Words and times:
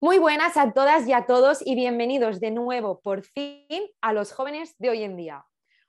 Muy 0.00 0.18
buenas 0.18 0.56
a 0.56 0.72
todas 0.72 1.08
y 1.08 1.12
a 1.12 1.26
todos 1.26 1.58
y 1.66 1.74
bienvenidos 1.74 2.38
de 2.38 2.52
nuevo 2.52 3.00
por 3.00 3.22
fin 3.22 3.66
a 4.00 4.12
los 4.12 4.30
jóvenes 4.30 4.76
de 4.78 4.90
hoy 4.90 5.02
en 5.02 5.16
día. 5.16 5.44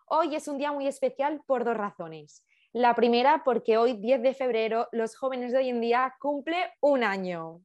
Hoy 0.08 0.36
es 0.36 0.48
un 0.48 0.58
día 0.58 0.72
muy 0.72 0.88
especial 0.88 1.44
por 1.46 1.64
dos 1.64 1.78
razones. 1.78 2.44
La 2.74 2.96
primera 2.96 3.44
porque 3.46 3.78
hoy 3.78 3.94
10 3.94 4.24
de 4.24 4.34
febrero 4.34 4.88
los 4.92 5.16
jóvenes 5.16 5.52
de 5.52 5.60
hoy 5.60 5.70
en 5.70 5.80
día 5.80 6.16
cumple 6.20 6.58
un 6.82 7.04
año. 7.04 7.62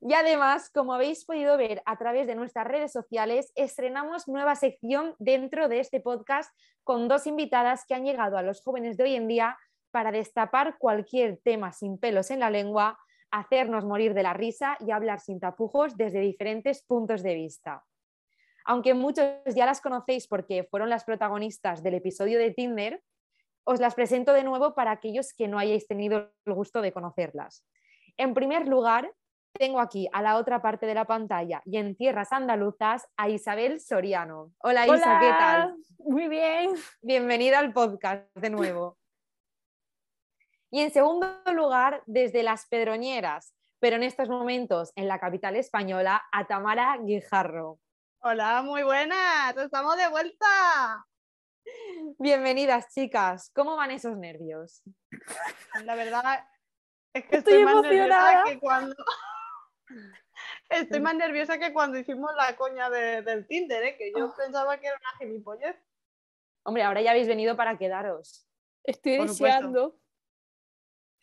Y 0.00 0.14
además, 0.14 0.70
como 0.70 0.94
habéis 0.94 1.24
podido 1.24 1.56
ver 1.56 1.82
a 1.86 1.96
través 1.96 2.28
de 2.28 2.36
nuestras 2.36 2.68
redes 2.68 2.92
sociales, 2.92 3.50
estrenamos 3.56 4.28
nueva 4.28 4.54
sección 4.54 5.16
dentro 5.18 5.68
de 5.68 5.80
este 5.80 6.00
podcast 6.00 6.54
con 6.84 7.08
dos 7.08 7.26
invitadas 7.26 7.84
que 7.84 7.94
han 7.94 8.04
llegado 8.04 8.38
a 8.38 8.42
los 8.42 8.62
jóvenes 8.62 8.96
de 8.96 9.02
hoy 9.02 9.16
en 9.16 9.26
día 9.26 9.58
para 9.90 10.12
destapar 10.12 10.76
cualquier 10.78 11.38
tema 11.38 11.72
sin 11.72 11.98
pelos 11.98 12.30
en 12.30 12.40
la 12.40 12.50
lengua, 12.50 12.98
hacernos 13.30 13.84
morir 13.84 14.14
de 14.14 14.22
la 14.22 14.32
risa 14.32 14.76
y 14.80 14.90
hablar 14.90 15.20
sin 15.20 15.40
tapujos 15.40 15.96
desde 15.96 16.20
diferentes 16.20 16.82
puntos 16.82 17.22
de 17.22 17.34
vista. 17.34 17.84
Aunque 18.64 18.94
muchos 18.94 19.26
ya 19.54 19.66
las 19.66 19.80
conocéis 19.80 20.28
porque 20.28 20.64
fueron 20.64 20.90
las 20.90 21.04
protagonistas 21.04 21.82
del 21.82 21.94
episodio 21.94 22.38
de 22.38 22.50
Tinder, 22.50 23.02
os 23.64 23.80
las 23.80 23.94
presento 23.94 24.32
de 24.32 24.44
nuevo 24.44 24.74
para 24.74 24.90
aquellos 24.90 25.32
que 25.34 25.48
no 25.48 25.58
hayáis 25.58 25.86
tenido 25.86 26.30
el 26.44 26.52
gusto 26.54 26.80
de 26.80 26.92
conocerlas. 26.92 27.64
En 28.16 28.34
primer 28.34 28.66
lugar, 28.66 29.10
tengo 29.52 29.80
aquí 29.80 30.08
a 30.12 30.22
la 30.22 30.36
otra 30.36 30.60
parte 30.60 30.86
de 30.86 30.94
la 30.94 31.06
pantalla 31.06 31.62
y 31.64 31.78
en 31.78 31.96
tierras 31.96 32.32
andaluzas 32.32 33.06
a 33.16 33.28
Isabel 33.28 33.80
Soriano. 33.80 34.52
Hola, 34.58 34.86
Isa, 34.86 35.18
¿qué 35.20 35.28
tal? 35.30 35.76
Muy 35.98 36.28
bien. 36.28 36.74
Bienvenida 37.02 37.58
al 37.58 37.72
podcast 37.72 38.24
de 38.34 38.50
nuevo. 38.50 38.97
Y 40.70 40.82
en 40.82 40.90
segundo 40.90 41.40
lugar, 41.54 42.02
desde 42.04 42.42
las 42.42 42.66
Pedroñeras, 42.66 43.54
pero 43.80 43.96
en 43.96 44.02
estos 44.02 44.28
momentos 44.28 44.92
en 44.96 45.08
la 45.08 45.18
capital 45.18 45.56
española, 45.56 46.22
a 46.30 46.46
Tamara 46.46 46.98
Guijarro. 47.02 47.78
Hola, 48.20 48.60
muy 48.62 48.82
buenas, 48.82 49.56
estamos 49.56 49.96
de 49.96 50.08
vuelta. 50.08 51.06
Bienvenidas, 52.18 52.92
chicas. 52.92 53.50
¿Cómo 53.54 53.76
van 53.76 53.92
esos 53.92 54.18
nervios? 54.18 54.82
La 55.84 55.94
verdad 55.94 56.46
es 57.14 57.24
que 57.24 57.36
estoy, 57.36 57.64
más 57.64 57.80
nerviosa 57.80 58.44
que 58.46 58.58
cuando. 58.58 58.94
Estoy 60.68 61.00
más 61.00 61.14
nerviosa 61.14 61.58
que 61.58 61.72
cuando 61.72 61.98
hicimos 61.98 62.30
la 62.36 62.56
coña 62.56 62.90
del 62.90 63.46
Tinder, 63.46 63.84
¿eh? 63.84 63.96
que 63.96 64.12
yo 64.14 64.26
ah. 64.26 64.34
pensaba 64.36 64.78
que 64.78 64.88
era 64.88 64.96
una 64.96 65.18
gilipollez. 65.18 65.76
Hombre, 66.64 66.82
ahora 66.82 67.00
ya 67.00 67.12
habéis 67.12 67.26
venido 67.26 67.56
para 67.56 67.78
quedaros. 67.78 68.46
Estoy 68.84 69.16
deseando. 69.16 69.98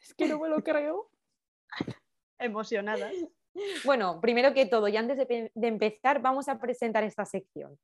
Es 0.05 0.13
que 0.13 0.27
no 0.27 0.39
me 0.39 0.49
lo 0.49 0.63
creo. 0.63 1.09
Emocionada. 2.39 3.09
Bueno, 3.85 4.21
primero 4.21 4.53
que 4.53 4.67
todo, 4.67 4.87
y 4.87 4.97
antes 4.97 5.17
de, 5.17 5.51
empezar, 5.55 6.21
vamos 6.21 6.47
a 6.47 6.59
presentar 6.59 7.03
esta 7.03 7.25
sección. 7.25 7.79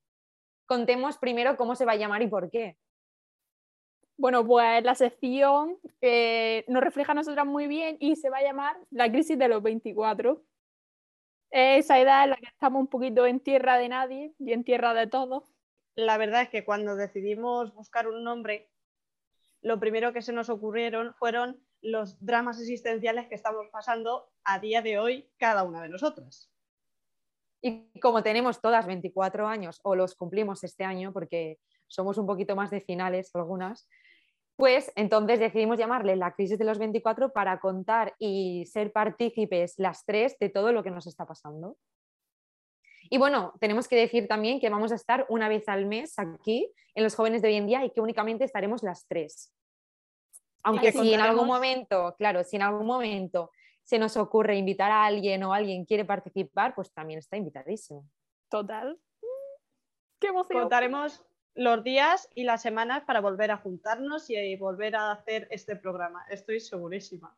Contemos 0.67 1.17
primero 1.17 1.57
cómo 1.57 1.75
se 1.75 1.85
va 1.85 1.93
a 1.93 1.97
llamar 1.97 2.21
y 2.21 2.27
por 2.27 2.51
qué. 2.51 2.77
Bueno, 4.17 4.45
pues 4.45 4.83
la 4.83 4.93
sección 4.93 5.79
eh, 6.01 6.63
nos 6.67 6.83
refleja 6.83 7.13
a 7.13 7.15
nosotras 7.15 7.45
muy 7.45 7.67
bien 7.67 7.97
y 7.99 8.15
se 8.17 8.29
va 8.29 8.37
a 8.37 8.43
llamar 8.43 8.77
La 8.91 9.09
crisis 9.09 9.39
de 9.39 9.47
los 9.47 9.63
24. 9.63 10.43
Esa 11.49 11.99
edad 11.99 12.25
en 12.25 12.29
la 12.29 12.35
que 12.35 12.45
estamos 12.45 12.81
un 12.81 12.87
poquito 12.87 13.25
en 13.25 13.39
tierra 13.39 13.77
de 13.77 13.89
nadie 13.89 14.35
y 14.37 14.53
en 14.53 14.63
tierra 14.63 14.93
de 14.93 15.07
todos. 15.07 15.51
La 15.95 16.17
verdad 16.17 16.43
es 16.43 16.49
que 16.49 16.63
cuando 16.63 16.95
decidimos 16.95 17.73
buscar 17.73 18.07
un 18.07 18.23
nombre, 18.23 18.69
lo 19.61 19.79
primero 19.79 20.13
que 20.13 20.21
se 20.21 20.33
nos 20.33 20.49
ocurrieron 20.49 21.15
fueron 21.15 21.59
los 21.81 22.23
dramas 22.23 22.59
existenciales 22.59 23.27
que 23.27 23.35
estamos 23.35 23.67
pasando 23.71 24.29
a 24.43 24.59
día 24.59 24.81
de 24.81 24.99
hoy 24.99 25.29
cada 25.37 25.63
una 25.63 25.81
de 25.81 25.89
nosotras. 25.89 26.51
Y 27.61 27.87
como 27.99 28.23
tenemos 28.23 28.59
todas 28.59 28.87
24 28.87 29.47
años, 29.47 29.79
o 29.83 29.95
los 29.95 30.15
cumplimos 30.15 30.63
este 30.63 30.83
año, 30.83 31.13
porque 31.13 31.59
somos 31.87 32.17
un 32.17 32.25
poquito 32.25 32.55
más 32.55 32.71
de 32.71 32.81
finales 32.81 33.29
algunas, 33.35 33.87
pues 34.55 34.91
entonces 34.95 35.39
decidimos 35.39 35.77
llamarle 35.77 36.15
la 36.15 36.33
crisis 36.33 36.57
de 36.57 36.65
los 36.65 36.79
24 36.79 37.33
para 37.33 37.59
contar 37.59 38.15
y 38.19 38.65
ser 38.65 38.91
partícipes 38.91 39.75
las 39.77 40.05
tres 40.05 40.37
de 40.39 40.49
todo 40.49 40.71
lo 40.71 40.83
que 40.83 40.91
nos 40.91 41.07
está 41.07 41.25
pasando. 41.25 41.77
Y 43.09 43.17
bueno, 43.17 43.53
tenemos 43.59 43.87
que 43.87 43.95
decir 43.95 44.27
también 44.27 44.59
que 44.59 44.69
vamos 44.69 44.91
a 44.91 44.95
estar 44.95 45.25
una 45.29 45.49
vez 45.49 45.67
al 45.67 45.85
mes 45.85 46.17
aquí 46.17 46.71
en 46.95 47.03
los 47.03 47.15
jóvenes 47.15 47.41
de 47.41 47.49
hoy 47.49 47.55
en 47.55 47.67
día 47.67 47.83
y 47.83 47.91
que 47.91 48.01
únicamente 48.01 48.45
estaremos 48.45 48.83
las 48.83 49.05
tres. 49.07 49.53
Aunque 50.63 50.91
si 50.91 51.13
en 51.13 51.21
algún 51.21 51.47
momento, 51.47 52.15
claro, 52.17 52.43
si 52.43 52.55
en 52.55 52.61
algún 52.61 52.85
momento 52.85 53.51
se 53.83 53.99
nos 53.99 54.15
ocurre 54.17 54.55
invitar 54.57 54.91
a 54.91 55.05
alguien 55.05 55.43
o 55.43 55.53
alguien 55.53 55.85
quiere 55.85 56.05
participar, 56.05 56.75
pues 56.75 56.91
también 56.93 57.19
está 57.19 57.37
invitadísimo. 57.37 58.05
Total. 58.49 58.99
Qué 60.19 60.27
emoción. 60.27 60.59
Contaremos 60.59 61.25
los 61.55 61.83
días 61.83 62.29
y 62.35 62.43
las 62.43 62.61
semanas 62.61 63.03
para 63.03 63.21
volver 63.21 63.51
a 63.51 63.57
juntarnos 63.57 64.29
y 64.29 64.55
volver 64.55 64.95
a 64.95 65.11
hacer 65.11 65.47
este 65.51 65.75
programa. 65.75 66.23
Estoy 66.29 66.59
segurísima. 66.59 67.35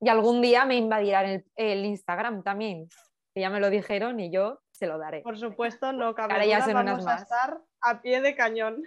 Y 0.00 0.08
algún 0.08 0.40
día 0.40 0.64
me 0.64 0.76
invadirán 0.76 1.44
el, 1.56 1.84
Instagram 1.84 2.42
también, 2.42 2.88
que 3.34 3.40
ya 3.40 3.50
me 3.50 3.60
lo 3.60 3.68
dijeron 3.68 4.20
y 4.20 4.30
yo 4.30 4.60
se 4.70 4.86
lo 4.86 4.96
daré. 4.98 5.22
Por 5.22 5.38
supuesto, 5.38 5.92
no 5.92 6.14
cabe 6.14 6.34
Ahora 6.34 6.46
ya 6.46 6.66
vamos 6.72 7.06
a 7.06 7.16
estar 7.16 7.60
a 7.80 8.00
pie 8.00 8.20
de 8.20 8.34
cañón. 8.34 8.82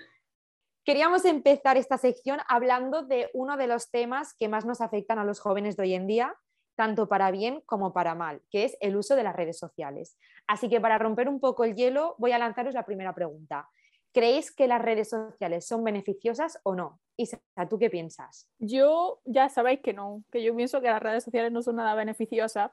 Queríamos 0.84 1.25
empezar 1.25 1.78
esta 1.78 2.00
sección 2.00 2.40
hablando 2.47 3.03
de 3.03 3.30
uno 3.34 3.56
de 3.56 3.68
los 3.68 3.92
temas 3.92 4.34
que 4.34 4.50
más 4.50 4.66
nos 4.66 4.81
afectan 4.81 5.19
a 5.19 5.24
los 5.24 5.40
jóvenes 5.40 5.78
de 5.78 5.84
hoy 5.84 5.94
en 5.94 6.08
día, 6.08 6.36
tanto 6.75 7.08
para 7.08 7.30
bien 7.30 7.62
como 7.68 7.94
para 7.94 8.16
mal, 8.16 8.42
que 8.50 8.64
es 8.64 8.78
el 8.80 8.96
uso 8.96 9.16
de 9.16 9.22
las 9.22 9.36
redes 9.36 9.59
sociales. 9.59 10.18
Así 10.47 10.70
que 10.70 10.81
para 10.81 10.97
romper 10.97 11.30
un 11.30 11.40
poco 11.40 11.66
el 11.66 11.75
hielo, 11.75 12.16
voy 12.18 12.31
a 12.31 12.40
lanzaros 12.40 12.74
la 12.74 12.84
primera 12.84 13.14
pregunta. 13.14 13.70
¿Creéis 14.12 14.52
que 14.52 14.68
las 14.68 14.81
redes 14.81 15.09
sociales 15.09 15.68
son 15.68 15.84
beneficiosas 15.84 16.59
o 16.64 16.75
no? 16.75 17.00
Isa, 17.16 17.40
¿tú 17.70 17.78
qué 17.78 17.91
piensas? 17.91 18.50
Yo 18.58 19.22
ya 19.24 19.50
sabéis 19.50 19.81
que 19.81 19.94
no, 19.94 20.24
que 20.31 20.41
yo 20.41 20.56
pienso 20.56 20.81
que 20.81 20.88
las 20.88 21.03
redes 21.03 21.24
sociales 21.24 21.52
no 21.52 21.62
son 21.62 21.75
nada 21.75 21.94
beneficiosas 21.94 22.72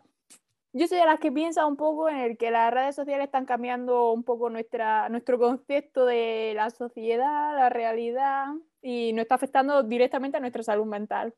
yo 0.73 0.87
soy 0.87 0.99
de 0.99 1.07
las 1.07 1.19
que 1.19 1.33
piensa 1.33 1.67
un 1.67 1.77
poco 1.77 2.09
en 2.09 2.17
el 2.17 2.37
que 2.37 2.51
las 2.51 2.73
redes 2.73 2.95
sociales 2.95 3.27
están 3.27 3.47
cambiando 3.47 4.13
un 4.13 4.23
poco 4.23 4.51
nuestra, 4.51 5.09
nuestro 5.09 5.39
concepto 5.39 6.05
de 6.05 6.53
la 6.55 6.71
sociedad, 6.71 7.57
la 7.57 7.69
realidad 7.69 8.47
y 8.83 9.13
nos 9.13 9.23
está 9.23 9.37
afectando 9.37 9.83
directamente 9.83 10.37
a 10.37 10.41
nuestra 10.41 10.63
salud 10.63 10.87
mental. 10.87 11.35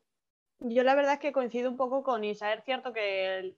Yo 0.59 0.83
la 0.83 0.95
verdad 0.95 1.13
es 1.13 1.19
que 1.19 1.31
coincido 1.31 1.71
un 1.71 1.77
poco 1.77 2.03
con 2.03 2.23
Isa. 2.23 2.53
Es 2.53 2.63
cierto 2.63 2.93
que 2.93 3.55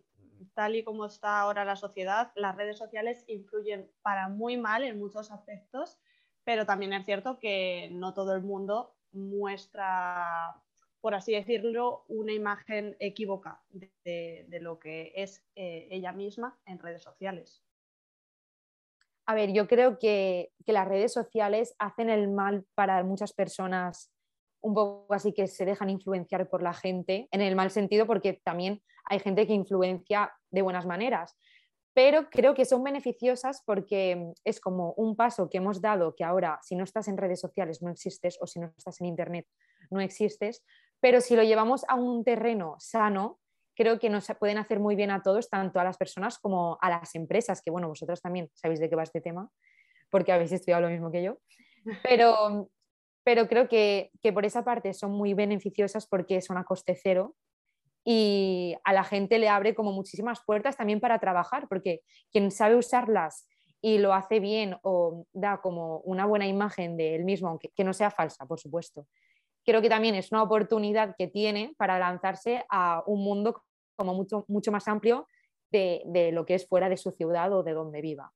tal 0.54 0.76
y 0.76 0.84
como 0.84 1.06
está 1.06 1.40
ahora 1.40 1.66
la 1.66 1.76
sociedad, 1.76 2.32
las 2.36 2.56
redes 2.56 2.78
sociales 2.78 3.26
influyen 3.28 3.90
para 4.02 4.30
muy 4.30 4.58
mal 4.58 4.84
en 4.84 5.00
muchos 5.00 5.32
aspectos, 5.32 5.98
pero 6.44 6.66
también 6.66 6.94
es 6.94 7.06
cierto 7.06 7.40
que 7.40 7.90
no 7.92 8.14
todo 8.14 8.36
el 8.36 8.42
mundo 8.42 8.96
muestra 9.12 10.56
por 11.04 11.16
así 11.16 11.34
decirlo, 11.34 12.06
una 12.08 12.32
imagen 12.32 12.96
equívoca 12.98 13.62
de, 14.06 14.48
lo 14.62 14.80
que 14.80 15.12
es 15.14 15.44
eh, 15.54 15.90
ella 15.92 16.14
misma 16.14 16.58
en 16.66 16.80
redes 16.80 17.04
sociales. 17.04 17.62
A 19.26 19.36
ver, 19.36 19.52
yo 19.52 19.68
creo 19.68 20.00
que, 20.00 20.54
las 20.66 20.88
redes 20.88 21.12
sociales 21.12 21.76
hacen 21.78 22.10
el 22.10 22.30
mal 22.30 22.66
para 22.74 23.04
muchas 23.04 23.34
personas 23.34 24.14
un 24.62 24.74
poco 24.74 25.14
así 25.14 25.34
que 25.34 25.48
se 25.48 25.66
dejan 25.66 25.90
influenciar 25.90 26.50
por 26.50 26.64
la 26.64 26.74
gente, 26.74 27.28
en 27.32 27.42
el 27.42 27.58
mal 27.58 27.70
sentido 27.70 28.08
porque 28.08 28.40
también 28.42 28.82
hay 29.04 29.20
gente 29.20 29.46
que 29.46 29.52
influencia 29.52 30.32
de 30.52 30.62
buenas 30.62 30.86
maneras, 30.86 31.38
pero 31.94 32.30
creo 32.30 32.54
que 32.54 32.64
son 32.64 32.82
beneficiosas 32.82 33.62
porque 33.66 34.32
es 34.46 34.62
como 34.62 34.94
un 34.94 35.18
paso 35.18 35.50
que 35.50 35.58
hemos 35.58 35.82
dado 35.82 36.16
que 36.16 36.24
ahora 36.24 36.60
si 36.64 36.78
no 36.78 36.86
estás 36.86 37.10
en 37.10 37.18
redes 37.18 37.42
sociales 37.42 37.82
no 37.82 37.92
existes 37.92 38.38
o 38.40 38.48
si 38.48 38.62
no 38.62 38.74
estás 38.78 39.02
en 39.02 39.08
internet 39.08 39.46
no 39.92 40.00
existes, 40.02 40.64
pero 41.04 41.20
si 41.20 41.36
lo 41.36 41.44
llevamos 41.44 41.84
a 41.90 41.96
un 41.96 42.24
terreno 42.24 42.78
sano, 42.80 43.38
creo 43.76 44.00
que 44.00 44.10
nos 44.10 44.26
pueden 44.40 44.58
hacer 44.58 44.80
muy 44.80 44.96
bien 44.96 45.12
a 45.12 45.22
todos, 45.22 45.50
tanto 45.50 45.82
a 45.82 45.84
las 45.84 45.98
personas 45.98 46.40
como 46.40 46.78
a 46.80 46.90
las 46.90 47.14
empresas, 47.16 47.62
que 47.62 47.72
bueno, 47.72 47.90
vosotros 47.90 48.22
también 48.22 48.50
sabéis 48.54 48.80
de 48.80 48.90
qué 48.90 48.96
va 48.96 49.04
este 49.04 49.20
tema, 49.20 49.50
porque 50.10 50.32
habéis 50.32 50.54
estudiado 50.54 50.84
lo 50.84 50.90
mismo 50.90 51.12
que 51.12 51.22
yo, 51.22 51.40
pero, 52.04 52.70
pero 53.26 53.50
creo 53.50 53.68
que, 53.68 54.12
por 54.34 54.46
esa 54.46 54.64
parte 54.64 54.94
son 54.94 55.12
muy 55.12 55.34
beneficiosas 55.34 56.08
porque 56.08 56.42
son 56.42 56.58
a 56.58 56.64
coste 56.64 56.96
cero 56.96 57.36
y 58.06 58.78
a 58.86 58.94
la 58.94 59.04
gente 59.04 59.40
le 59.40 59.50
abre 59.50 59.76
como 59.76 59.92
muchísimas 59.92 60.40
puertas 60.46 60.78
también 60.78 61.02
para 61.02 61.20
trabajar, 61.20 61.68
porque 61.68 62.00
quien 62.32 62.50
sabe 62.50 62.78
usarlas 62.78 63.46
y 63.82 63.98
lo 63.98 64.14
hace 64.14 64.40
bien 64.40 64.78
o 64.84 65.26
da 65.34 65.60
como 65.60 65.98
una 66.06 66.26
buena 66.26 66.48
imagen 66.48 66.96
de 66.96 67.16
él 67.16 67.26
mismo, 67.26 67.50
aunque 67.50 67.72
que 67.76 67.84
no 67.84 67.92
sea 67.92 68.10
falsa, 68.10 68.46
por 68.46 68.58
supuesto. 68.58 69.06
Creo 69.66 69.82
que 69.82 69.90
también 69.90 70.16
es 70.16 70.32
una 70.32 70.44
oportunidad 70.44 71.16
que 71.18 71.28
tiene 71.28 71.74
para 71.78 72.00
lanzarse 72.00 72.66
a 72.70 73.04
un 73.06 73.24
mundo 73.24 73.64
como 73.96 74.14
mucho, 74.14 74.46
mucho 74.48 74.72
más 74.72 74.88
amplio 74.88 75.28
de, 75.72 76.02
de 76.06 76.32
lo 76.32 76.46
que 76.46 76.56
es 76.56 76.68
fuera 76.68 76.90
de 76.90 76.98
su 76.98 77.12
ciudad 77.12 77.52
o 77.54 77.64
de 77.64 77.74
donde 77.74 78.02
viva. 78.02 78.34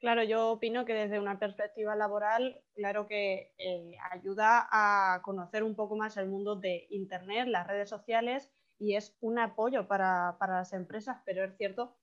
Claro, 0.00 0.22
yo 0.22 0.52
opino 0.52 0.86
que 0.86 0.94
desde 0.94 1.20
una 1.20 1.38
perspectiva 1.38 1.94
laboral, 1.94 2.62
claro 2.74 3.06
que 3.06 3.52
eh, 3.58 3.92
ayuda 4.10 4.66
a 4.72 5.20
conocer 5.22 5.62
un 5.62 5.76
poco 5.76 5.94
más 5.94 6.16
el 6.16 6.26
mundo 6.26 6.56
de 6.56 6.86
Internet, 6.88 7.48
las 7.48 7.66
redes 7.66 7.90
sociales 7.90 8.50
y 8.78 8.94
es 8.94 9.14
un 9.20 9.38
apoyo 9.38 9.86
para, 9.86 10.36
para 10.38 10.56
las 10.56 10.72
empresas, 10.72 11.18
pero 11.26 11.44
es 11.44 11.54
cierto 11.58 11.98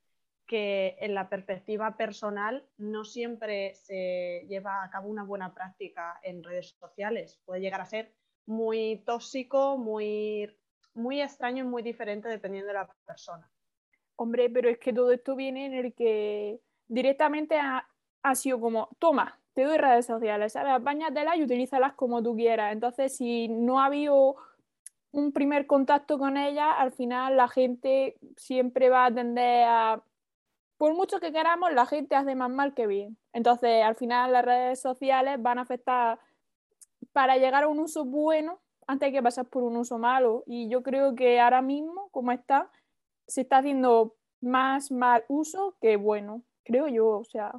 que 0.47 0.95
en 0.99 1.13
la 1.13 1.29
perspectiva 1.29 1.97
personal 1.97 2.65
no 2.77 3.03
siempre 3.03 3.75
se 3.75 4.45
lleva 4.47 4.83
a 4.83 4.89
cabo 4.89 5.09
una 5.09 5.23
buena 5.23 5.53
práctica 5.53 6.19
en 6.23 6.43
redes 6.43 6.75
sociales. 6.79 7.39
Puede 7.45 7.61
llegar 7.61 7.81
a 7.81 7.85
ser 7.85 8.13
muy 8.45 9.03
tóxico, 9.05 9.77
muy, 9.77 10.49
muy 10.93 11.21
extraño 11.21 11.65
y 11.65 11.67
muy 11.67 11.83
diferente 11.83 12.29
dependiendo 12.29 12.67
de 12.67 12.73
la 12.73 12.87
persona. 13.05 13.51
Hombre, 14.15 14.49
pero 14.49 14.69
es 14.69 14.79
que 14.79 14.93
todo 14.93 15.11
esto 15.11 15.35
viene 15.35 15.65
en 15.65 15.73
el 15.73 15.93
que 15.93 16.59
directamente 16.87 17.59
ha, 17.59 17.87
ha 18.23 18.35
sido 18.35 18.59
como, 18.59 18.89
toma, 18.97 19.39
te 19.53 19.63
doy 19.63 19.77
redes 19.77 20.05
sociales, 20.05 20.53
¿sabes? 20.53 20.81
Báñatelas 20.83 21.35
y 21.37 21.43
utilízalas 21.43 21.93
como 21.93 22.23
tú 22.23 22.35
quieras. 22.35 22.73
Entonces, 22.73 23.15
si 23.15 23.47
no 23.49 23.81
ha 23.81 23.85
habido 23.85 24.37
un 25.11 25.31
primer 25.31 25.65
contacto 25.67 26.17
con 26.17 26.37
ellas, 26.37 26.75
al 26.77 26.91
final 26.91 27.37
la 27.37 27.47
gente 27.47 28.17
siempre 28.35 28.89
va 28.89 29.05
a 29.05 29.13
tender 29.13 29.65
a 29.67 30.03
por 30.77 30.93
mucho 30.93 31.19
que 31.19 31.31
queramos, 31.31 31.73
la 31.73 31.85
gente 31.85 32.15
hace 32.15 32.35
más 32.35 32.49
mal 32.49 32.73
que 32.73 32.87
bien. 32.87 33.17
Entonces, 33.33 33.83
al 33.83 33.95
final, 33.95 34.31
las 34.31 34.45
redes 34.45 34.79
sociales 34.81 35.41
van 35.41 35.59
a 35.59 35.63
afectar 35.63 36.19
para 37.11 37.37
llegar 37.37 37.63
a 37.63 37.67
un 37.67 37.79
uso 37.79 38.05
bueno 38.05 38.61
antes 38.87 39.07
de 39.07 39.13
que 39.13 39.23
pasar 39.23 39.47
por 39.47 39.63
un 39.63 39.77
uso 39.77 39.97
malo. 39.97 40.43
Y 40.45 40.69
yo 40.69 40.83
creo 40.83 41.15
que 41.15 41.39
ahora 41.39 41.61
mismo, 41.61 42.09
como 42.11 42.31
está, 42.31 42.71
se 43.27 43.41
está 43.41 43.57
haciendo 43.57 44.15
más 44.41 44.91
mal 44.91 45.25
uso 45.27 45.77
que 45.81 45.97
bueno, 45.97 46.43
creo 46.63 46.87
yo. 46.87 47.07
O 47.09 47.23
sea. 47.25 47.53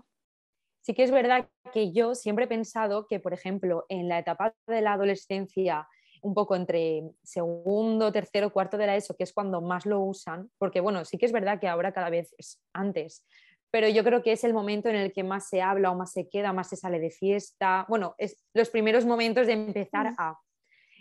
Sí 0.83 0.95
que 0.95 1.03
es 1.03 1.11
verdad 1.11 1.49
que 1.73 1.93
yo 1.93 2.15
siempre 2.15 2.47
he 2.47 2.49
pensado 2.49 3.07
que, 3.07 3.21
por 3.21 3.35
ejemplo, 3.35 3.85
en 3.91 4.09
la 4.09 4.19
etapa 4.21 4.55
de 4.67 4.81
la 4.81 4.95
adolescencia 4.95 5.87
un 6.23 6.35
poco 6.35 6.57
entre 6.57 7.03
segundo, 7.23 8.13
tercero, 8.13 8.53
cuarto 8.53 8.77
de 8.77 8.87
la 8.87 8.97
ESO, 8.97 9.17
que 9.17 9.25
es 9.25 9.33
cuando 9.33 9.61
más 9.61 9.87
lo 9.87 10.01
usan, 10.01 10.51
porque 10.59 10.81
bueno, 10.81 11.05
sí 11.05 11.19
que 11.19 11.27
es 11.27 11.33
verdad 11.33 11.61
que 11.61 11.69
ahora 11.69 11.93
cada 11.93 12.11
vez 12.11 12.35
es 12.39 12.61
antes, 12.73 13.25
pero 13.71 13.89
yo 13.89 14.03
creo 14.05 14.23
que 14.23 14.33
es 14.33 14.45
el 14.45 14.55
momento 14.55 14.89
en 14.89 14.97
el 14.97 15.13
que 15.13 15.25
más 15.25 15.49
se 15.49 15.61
habla 15.61 15.91
o 15.91 15.95
más 15.95 16.13
se 16.13 16.29
queda, 16.29 16.53
más 16.53 16.69
se 16.69 16.77
sale 16.77 16.99
de 17.01 17.11
fiesta, 17.11 17.87
bueno, 17.89 18.15
es 18.19 18.45
los 18.55 18.71
primeros 18.71 19.05
momentos 19.05 19.47
de 19.47 19.53
empezar 19.55 20.15
a... 20.19 20.39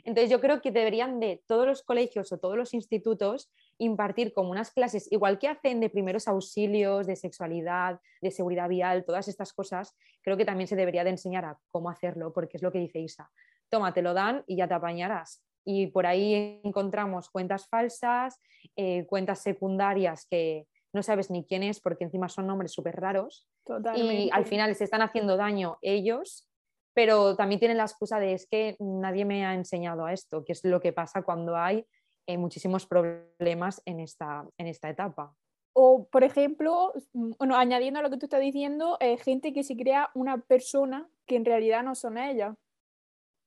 Entonces 0.04 0.30
yo 0.30 0.40
creo 0.40 0.62
que 0.62 0.72
deberían 0.72 1.20
de 1.20 1.44
todos 1.48 1.68
los 1.68 1.84
colegios 1.84 2.32
o 2.32 2.38
todos 2.38 2.56
los 2.56 2.74
institutos 2.74 3.52
impartir 3.78 4.34
como 4.34 4.52
unas 4.52 4.72
clases, 4.72 5.12
igual 5.12 5.38
que 5.38 5.50
hacen 5.50 5.82
de 5.82 5.90
primeros 5.90 6.28
auxilios, 6.30 7.08
de 7.08 7.16
sexualidad, 7.16 8.00
de 8.22 8.32
seguridad 8.32 8.70
vial, 8.70 9.04
todas 9.06 9.28
estas 9.28 9.52
cosas, 9.52 9.96
creo 10.22 10.38
que 10.38 10.46
también 10.46 10.68
se 10.68 10.78
debería 10.78 11.04
de 11.04 11.10
enseñar 11.10 11.44
a 11.44 11.58
cómo 11.70 11.90
hacerlo, 11.90 12.32
porque 12.32 12.56
es 12.58 12.64
lo 12.64 12.72
que 12.72 12.80
dice 12.80 13.00
Isa 13.00 13.30
toma, 13.70 13.94
te 13.94 14.02
lo 14.02 14.14
dan 14.14 14.44
y 14.48 14.58
ya 14.58 14.68
te 14.68 14.74
apañarás. 14.74 15.44
Y 15.66 15.88
por 15.88 16.06
ahí 16.06 16.62
encontramos 16.64 17.30
cuentas 17.30 17.68
falsas, 17.68 18.40
eh, 18.76 19.06
cuentas 19.06 19.42
secundarias 19.42 20.26
que 20.30 20.66
no 20.94 21.04
sabes 21.04 21.30
ni 21.30 21.46
quién 21.46 21.64
es 21.64 21.80
porque 21.82 22.06
encima 22.06 22.30
son 22.30 22.48
nombres 22.48 22.72
súper 22.72 22.96
raros. 22.96 23.48
Y 23.96 24.30
al 24.32 24.46
final 24.46 24.74
se 24.76 24.86
están 24.86 25.02
haciendo 25.02 25.36
daño 25.36 25.78
ellos, 25.82 26.48
pero 26.94 27.36
también 27.36 27.60
tienen 27.60 27.78
la 27.78 27.84
excusa 27.84 28.20
de 28.20 28.34
es 28.34 28.48
que 28.48 28.78
nadie 28.80 29.26
me 29.26 29.46
ha 29.46 29.54
enseñado 29.54 30.06
a 30.06 30.14
esto, 30.14 30.46
que 30.46 30.54
es 30.54 30.64
lo 30.64 30.80
que 30.80 30.94
pasa 30.94 31.22
cuando 31.22 31.58
hay 31.58 31.86
eh, 32.28 32.38
muchísimos 32.38 32.86
problemas 32.86 33.82
en 33.86 34.00
esta, 34.00 34.48
en 34.58 34.68
esta 34.68 34.90
etapa. 34.90 35.36
O, 35.74 36.08
por 36.08 36.24
ejemplo, 36.24 36.94
bueno, 37.14 37.56
añadiendo 37.56 38.00
a 38.00 38.04
lo 38.04 38.10
que 38.10 38.18
tú 38.18 38.26
estás 38.26 38.42
diciendo, 38.42 38.98
eh, 39.00 39.18
gente 39.18 39.54
que 39.54 39.64
se 39.64 39.78
crea 39.78 40.10
una 40.16 40.40
persona 40.40 41.08
que 41.28 41.36
en 41.36 41.46
realidad 41.46 41.84
no 41.84 41.94
son 41.94 42.18
ellas 42.18 42.56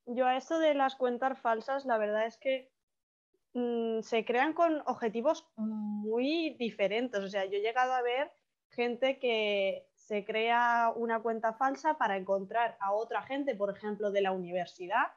yo 0.07 0.27
a 0.27 0.37
esto 0.37 0.59
de 0.59 0.75
las 0.75 0.97
cuentas 0.97 1.39
falsas, 1.39 1.85
la 1.85 1.99
verdad 1.99 2.27
es 2.27 2.37
que 2.37 2.73
mm, 3.55 4.01
se 4.03 4.25
crean 4.25 4.53
con 4.53 4.83
objetivos 4.87 5.47
muy 5.57 6.57
diferentes. 6.59 7.21
O 7.21 7.29
sea, 7.29 7.45
yo 7.45 7.59
he 7.59 7.63
llegado 7.63 7.93
a 7.93 8.03
ver 8.03 8.33
gente 8.71 9.19
que 9.19 9.89
se 9.95 10.25
crea 10.25 10.93
una 10.95 11.21
cuenta 11.21 11.53
falsa 11.53 11.99
para 11.99 12.17
encontrar 12.17 12.77
a 12.81 12.93
otra 12.93 13.23
gente, 13.23 13.55
por 13.55 13.71
ejemplo, 13.71 14.11
de 14.11 14.23
la 14.23 14.33
universidad, 14.33 15.09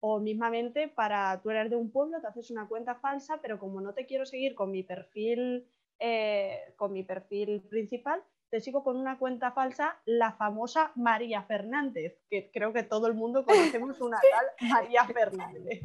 o 0.00 0.20
mismamente 0.20 0.88
para 0.88 1.40
tú 1.42 1.50
eres 1.50 1.70
de 1.70 1.76
un 1.76 1.90
pueblo, 1.90 2.20
te 2.20 2.26
haces 2.26 2.50
una 2.50 2.68
cuenta 2.68 2.94
falsa, 2.96 3.40
pero 3.40 3.58
como 3.58 3.80
no 3.80 3.94
te 3.94 4.06
quiero 4.06 4.26
seguir 4.26 4.54
con 4.54 4.70
mi 4.70 4.82
perfil, 4.82 5.68
eh, 5.98 6.74
con 6.76 6.92
mi 6.92 7.02
perfil 7.02 7.62
principal, 7.62 8.22
te 8.50 8.60
sigo 8.60 8.84
con 8.84 8.96
una 8.96 9.18
cuenta 9.18 9.52
falsa, 9.52 10.00
la 10.04 10.32
famosa 10.32 10.92
María 10.94 11.42
Fernández, 11.42 12.18
que 12.30 12.50
creo 12.52 12.72
que 12.72 12.82
todo 12.82 13.06
el 13.06 13.14
mundo 13.14 13.44
conocemos 13.44 14.00
una 14.00 14.18
tal 14.30 14.68
María 14.68 15.04
Fernández. 15.04 15.82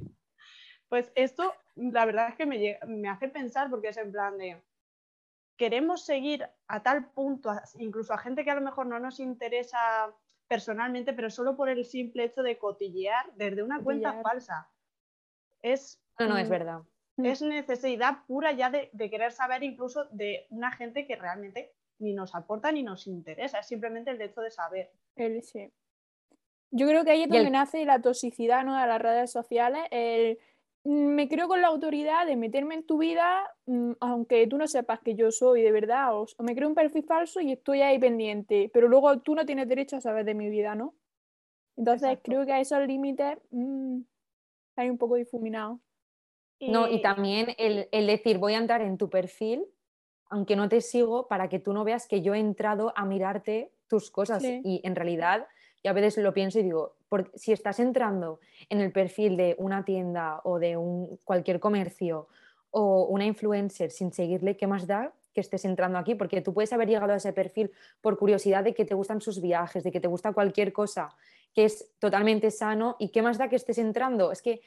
Pues 0.88 1.12
esto, 1.16 1.54
la 1.76 2.06
verdad 2.06 2.30
es 2.30 2.36
que 2.36 2.46
me, 2.46 2.80
me 2.86 3.10
hace 3.10 3.30
pensar 3.30 3.70
porque 3.70 3.90
es 3.90 3.98
en 3.98 4.12
plan 4.12 4.38
de, 4.38 4.62
queremos 5.58 6.06
seguir 6.06 6.50
a 6.68 6.84
tal 6.84 7.12
punto, 7.12 7.52
incluso 7.76 8.14
a 8.14 8.18
gente 8.18 8.44
que 8.44 8.52
a 8.52 8.56
lo 8.56 8.62
mejor 8.62 8.88
no 8.88 9.00
nos 9.00 9.20
interesa 9.20 10.14
personalmente, 10.48 11.14
pero 11.14 11.30
solo 11.30 11.56
por 11.56 11.70
el 11.70 11.86
simple 11.86 12.26
hecho 12.26 12.44
de 12.44 12.58
cotillear 12.58 13.32
desde 13.36 13.64
una 13.64 13.82
cuenta 13.82 14.22
falsa. 14.22 14.70
Es, 15.62 16.02
no, 16.20 16.28
no, 16.28 16.38
es 16.38 16.50
verdad. 16.50 16.82
Es 17.18 17.42
necesidad 17.42 18.26
pura 18.26 18.52
ya 18.52 18.70
de, 18.70 18.90
de, 18.92 19.10
querer 19.10 19.32
saber 19.32 19.64
incluso 19.64 20.06
de 20.06 20.48
una 20.50 20.72
gente 20.72 21.06
que 21.06 21.16
realmente 21.16 21.74
ni 22.02 22.14
nos 22.14 22.36
aporta 22.36 22.72
ni 22.72 22.84
nos 22.84 23.08
interesa, 23.08 23.60
es 23.60 23.68
simplemente 23.68 24.12
el 24.12 24.22
hecho 24.22 24.42
de 24.42 24.52
saber. 24.52 24.92
El, 25.16 25.42
sí. 25.44 25.72
Yo 26.72 26.88
creo 26.88 27.04
que 27.04 27.12
ahí 27.12 27.24
es 27.24 27.30
donde 27.30 27.50
nace 27.50 27.86
la 27.86 28.02
toxicidad 28.02 28.64
¿no? 28.64 28.80
de 28.80 28.88
las 28.88 29.02
redes 29.02 29.32
sociales. 29.32 29.84
El, 29.92 30.40
mm, 30.84 31.08
me 31.08 31.28
creo 31.28 31.48
con 31.48 31.62
la 31.62 31.68
autoridad 31.68 32.26
de 32.26 32.38
meterme 32.38 32.76
en 32.76 32.86
tu 32.86 32.98
vida, 32.98 33.44
mm, 33.66 33.94
aunque 34.00 34.48
tú 34.48 34.58
no 34.58 34.68
sepas 34.68 35.02
que 35.02 35.16
yo 35.16 35.32
soy 35.32 35.62
de 35.62 35.72
verdad, 35.72 36.18
o, 36.18 36.26
me 36.40 36.56
creo 36.56 36.70
un 36.70 36.76
perfil 36.76 37.04
falso 37.04 37.42
y 37.42 37.52
estoy 37.52 37.82
ahí 37.82 38.00
pendiente, 38.00 38.70
pero 38.74 38.88
luego 38.88 39.20
tú 39.20 39.36
no 39.36 39.46
tienes 39.46 39.68
derecho 39.68 39.98
a 39.98 40.02
saber 40.02 40.26
de 40.26 40.34
mi 40.34 40.50
vida, 40.50 40.74
¿no? 40.76 40.96
Entonces 41.76 42.20
creo 42.24 42.46
que 42.46 42.54
a 42.54 42.60
esos 42.62 42.86
límites 42.88 43.38
mm, 43.52 44.00
hay 44.78 44.90
un 44.90 44.98
poco 44.98 45.16
difuminado. 45.16 45.80
No, 46.62 46.88
y 46.88 47.02
también 47.02 47.56
el, 47.58 47.90
el, 47.92 48.06
decir 48.06 48.38
voy 48.38 48.54
a 48.54 48.60
entrar 48.60 48.82
en 48.82 48.98
tu 48.98 49.10
perfil 49.10 49.66
aunque 50.32 50.56
no 50.56 50.70
te 50.70 50.82
sigo, 50.82 51.28
para 51.28 51.50
que 51.50 51.60
tú 51.60 51.74
no 51.74 51.84
veas 51.84 52.08
que 52.08 52.22
yo 52.22 52.34
he 52.34 52.40
entrado 52.40 52.94
a 52.96 53.06
mirarte 53.06 53.70
tus 53.88 54.10
cosas. 54.10 54.42
Y 54.44 54.80
en 54.84 54.96
realidad, 54.96 55.46
yo 55.84 55.92
a 55.92 55.94
veces 55.94 56.24
lo 56.24 56.34
pienso 56.34 56.58
y 56.58 56.64
digo, 56.64 56.96
porque 57.10 57.38
si 57.38 57.52
estás 57.52 57.82
entrando 57.82 58.40
en 58.70 58.80
el 58.80 58.94
perfil 58.94 59.36
de 59.36 59.56
una 59.60 59.84
tienda 59.84 60.40
o 60.46 60.58
de 60.58 60.78
un, 60.78 61.20
cualquier 61.26 61.60
comercio 61.60 62.30
o 62.72 63.08
una 63.08 63.26
influencer 63.26 63.92
sin 63.92 64.14
seguirle, 64.14 64.56
¿qué 64.56 64.68
más 64.68 64.88
da 64.88 65.14
que 65.34 65.42
estés 65.42 65.66
entrando 65.66 65.98
aquí? 65.98 66.16
Porque 66.16 66.42
tú 66.42 66.54
puedes 66.54 66.72
haber 66.72 66.88
llegado 66.88 67.12
a 67.12 67.18
ese 67.18 67.34
perfil 67.34 67.70
por 68.00 68.18
curiosidad 68.18 68.64
de 68.64 68.74
que 68.74 68.86
te 68.86 68.94
gustan 68.94 69.20
sus 69.20 69.42
viajes, 69.42 69.84
de 69.84 69.92
que 69.92 70.00
te 70.00 70.08
gusta 70.08 70.32
cualquier 70.32 70.72
cosa 70.72 71.10
que 71.54 71.66
es 71.66 71.92
totalmente 72.00 72.50
sano 72.50 72.96
y 73.00 73.10
qué 73.10 73.22
más 73.22 73.38
da 73.38 73.50
que 73.50 73.56
estés 73.56 73.78
entrando. 73.78 74.32
Es 74.32 74.42
que 74.42 74.62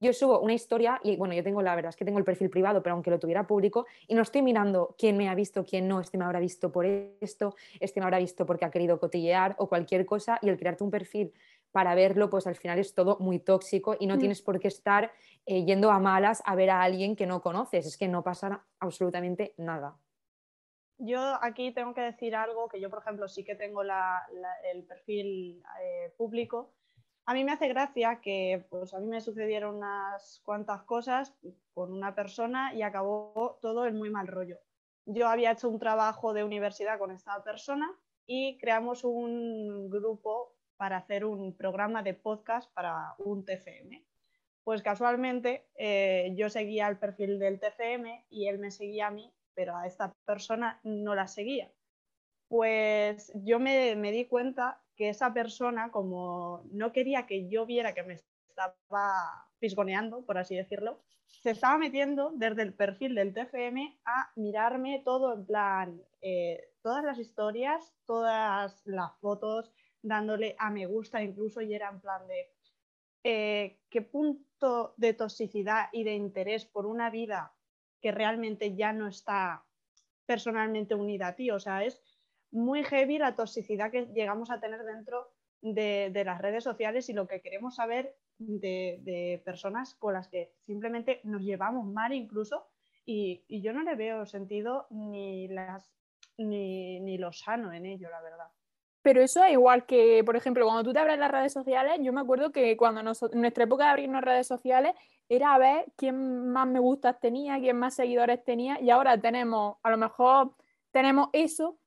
yo 0.00 0.12
subo 0.12 0.40
una 0.40 0.54
historia 0.54 1.00
y 1.02 1.16
bueno, 1.16 1.34
yo 1.34 1.42
tengo 1.42 1.62
la 1.62 1.74
verdad 1.74 1.90
es 1.90 1.96
que 1.96 2.04
tengo 2.04 2.18
el 2.18 2.24
perfil 2.24 2.50
privado, 2.50 2.82
pero 2.82 2.94
aunque 2.94 3.10
lo 3.10 3.18
tuviera 3.18 3.46
público 3.46 3.86
y 4.06 4.14
no 4.14 4.22
estoy 4.22 4.42
mirando 4.42 4.94
quién 4.98 5.16
me 5.16 5.28
ha 5.28 5.34
visto, 5.34 5.64
quién 5.64 5.88
no, 5.88 6.00
este 6.00 6.18
me 6.18 6.24
habrá 6.24 6.40
visto 6.40 6.70
por 6.70 6.86
esto, 6.86 7.54
este 7.80 8.00
me 8.00 8.04
habrá 8.04 8.18
visto 8.18 8.46
porque 8.46 8.64
ha 8.64 8.70
querido 8.70 8.98
cotillear 8.98 9.54
o 9.58 9.68
cualquier 9.68 10.06
cosa 10.06 10.38
y 10.42 10.48
el 10.48 10.58
crearte 10.58 10.84
un 10.84 10.90
perfil 10.90 11.32
para 11.72 11.94
verlo, 11.94 12.28
pues 12.28 12.46
al 12.46 12.54
final 12.54 12.78
es 12.78 12.94
todo 12.94 13.16
muy 13.18 13.38
tóxico 13.38 13.96
y 13.98 14.06
no 14.06 14.16
mm. 14.16 14.18
tienes 14.18 14.42
por 14.42 14.60
qué 14.60 14.68
estar 14.68 15.12
eh, 15.46 15.64
yendo 15.64 15.90
a 15.90 15.98
malas 15.98 16.42
a 16.44 16.54
ver 16.54 16.70
a 16.70 16.82
alguien 16.82 17.16
que 17.16 17.26
no 17.26 17.40
conoces, 17.40 17.86
es 17.86 17.96
que 17.96 18.08
no 18.08 18.22
pasa 18.22 18.64
absolutamente 18.78 19.54
nada. 19.56 19.96
Yo 21.04 21.36
aquí 21.42 21.72
tengo 21.72 21.94
que 21.94 22.00
decir 22.00 22.36
algo 22.36 22.68
que 22.68 22.80
yo, 22.80 22.88
por 22.88 23.00
ejemplo, 23.00 23.26
sí 23.26 23.42
que 23.42 23.56
tengo 23.56 23.82
el 23.82 24.84
perfil 24.84 25.60
eh, 25.82 26.14
público. 26.16 26.72
A 27.26 27.34
mí 27.34 27.42
me 27.42 27.50
hace 27.50 27.66
gracia 27.66 28.20
que 28.20 28.64
pues, 28.70 28.94
a 28.94 29.00
mí 29.00 29.08
me 29.08 29.20
sucedieron 29.20 29.78
unas 29.78 30.40
cuantas 30.44 30.84
cosas 30.84 31.34
con 31.74 31.92
una 31.92 32.14
persona 32.14 32.72
y 32.72 32.82
acabó 32.82 33.58
todo 33.60 33.86
en 33.86 33.96
muy 33.96 34.10
mal 34.10 34.28
rollo. 34.28 34.58
Yo 35.04 35.26
había 35.26 35.50
hecho 35.50 35.68
un 35.68 35.80
trabajo 35.80 36.34
de 36.34 36.44
universidad 36.44 37.00
con 37.00 37.10
esta 37.10 37.42
persona 37.42 37.90
y 38.24 38.56
creamos 38.58 39.02
un 39.02 39.90
grupo 39.90 40.54
para 40.76 40.98
hacer 40.98 41.24
un 41.24 41.56
programa 41.56 42.04
de 42.04 42.14
podcast 42.14 42.72
para 42.74 43.16
un 43.18 43.44
TFM. 43.44 44.04
Pues 44.62 44.82
casualmente 44.82 45.66
eh, 45.74 46.32
yo 46.36 46.48
seguía 46.48 46.86
el 46.86 46.96
perfil 46.96 47.40
del 47.40 47.58
TCM 47.58 48.24
y 48.30 48.46
él 48.46 48.60
me 48.60 48.70
seguía 48.70 49.08
a 49.08 49.10
mí, 49.10 49.32
pero 49.54 49.76
a 49.76 49.86
esta 49.86 50.12
persona 50.24 50.80
no 50.84 51.14
la 51.14 51.26
seguía. 51.26 51.70
Pues 52.48 53.32
yo 53.34 53.58
me, 53.58 53.96
me 53.96 54.12
di 54.12 54.26
cuenta 54.26 54.82
que 54.96 55.08
esa 55.08 55.32
persona, 55.32 55.90
como 55.90 56.62
no 56.70 56.92
quería 56.92 57.26
que 57.26 57.48
yo 57.48 57.66
viera 57.66 57.94
que 57.94 58.02
me 58.02 58.14
estaba 58.14 59.48
pisgoneando, 59.58 60.24
por 60.26 60.38
así 60.38 60.56
decirlo, 60.56 61.02
se 61.26 61.50
estaba 61.50 61.78
metiendo 61.78 62.32
desde 62.34 62.62
el 62.62 62.74
perfil 62.74 63.14
del 63.14 63.32
TFM 63.32 64.00
a 64.04 64.30
mirarme 64.36 65.02
todo 65.04 65.32
en 65.34 65.46
plan, 65.46 66.02
eh, 66.20 66.72
todas 66.82 67.04
las 67.04 67.18
historias, 67.18 67.94
todas 68.06 68.82
las 68.84 69.16
fotos, 69.20 69.72
dándole 70.02 70.56
a 70.58 70.70
me 70.70 70.86
gusta 70.86 71.22
incluso 71.22 71.60
y 71.60 71.74
era 71.74 71.88
en 71.88 72.00
plan 72.00 72.26
de 72.26 72.52
eh, 73.24 73.80
qué 73.88 74.02
punto 74.02 74.94
de 74.96 75.14
toxicidad 75.14 75.88
y 75.92 76.04
de 76.04 76.14
interés 76.14 76.66
por 76.66 76.86
una 76.86 77.08
vida 77.08 77.54
que 78.02 78.12
realmente 78.12 78.74
ya 78.74 78.92
no 78.92 79.08
está 79.08 79.64
personalmente 80.26 80.94
unida 80.94 81.28
a 81.28 81.36
ti. 81.36 81.50
O 81.50 81.60
sea, 81.60 81.84
es 81.84 82.02
muy 82.50 82.84
heavy 82.84 83.18
la 83.18 83.34
toxicidad 83.34 83.90
que 83.90 84.06
llegamos 84.06 84.50
a 84.50 84.60
tener 84.60 84.82
dentro 84.82 85.30
de, 85.62 86.22
las 86.24 86.40
redes 86.40 86.64
sociales 86.64 87.08
y 87.08 87.12
lo 87.12 87.26
que 87.26 87.40
queremos 87.40 87.76
saber 87.76 88.16
de, 88.38 89.40
personas 89.44 89.94
con 89.94 90.14
las 90.14 90.28
que 90.28 90.52
simplemente 90.66 91.20
nos 91.22 91.42
llevamos 91.42 91.86
mal 91.86 92.12
incluso 92.12 92.66
y, 93.06 93.44
yo 93.48 93.72
no 93.72 93.82
le 93.82 93.94
veo 93.94 94.26
sentido 94.26 94.86
ni, 94.90 95.48
las, 95.48 95.94
ni, 96.36 97.00
ni 97.00 97.18
lo 97.18 97.32
sano 97.32 97.72
en 97.72 97.86
ello, 97.86 98.10
la 98.10 98.20
verdad. 98.20 98.48
Pero 99.02 99.20
eso 99.20 99.42
es 99.42 99.52
igual 99.52 99.84
que, 99.84 100.22
por 100.24 100.36
ejemplo, 100.36 100.64
cuando 100.64 100.84
tú 100.84 100.92
te 100.92 101.00
abres 101.00 101.18
las 101.18 101.30
redes 101.30 101.52
sociales, 101.52 101.98
yo 102.00 102.12
me 102.12 102.20
acuerdo 102.20 102.52
que 102.52 102.76
cuando 102.76 103.00
en 103.00 103.40
nuestra 103.40 103.64
época 103.64 103.84
de 103.84 103.90
abrirnos 103.90 104.22
redes 104.22 104.46
sociales 104.46 104.94
era 105.28 105.54
a 105.54 105.58
ver 105.58 105.86
quién 105.96 106.48
más 106.52 106.68
me 106.68 106.78
gustas 106.78 107.18
tenía, 107.18 107.58
quién 107.58 107.76
más 107.78 107.94
seguidores 107.94 108.44
tenía, 108.44 108.80
y 108.80 108.90
ahora 108.90 109.18
tenemos, 109.20 109.76
a 109.82 109.90
lo 109.90 109.96
mejor 109.96 110.52
tenemos 110.92 111.30
eso, 111.32 111.78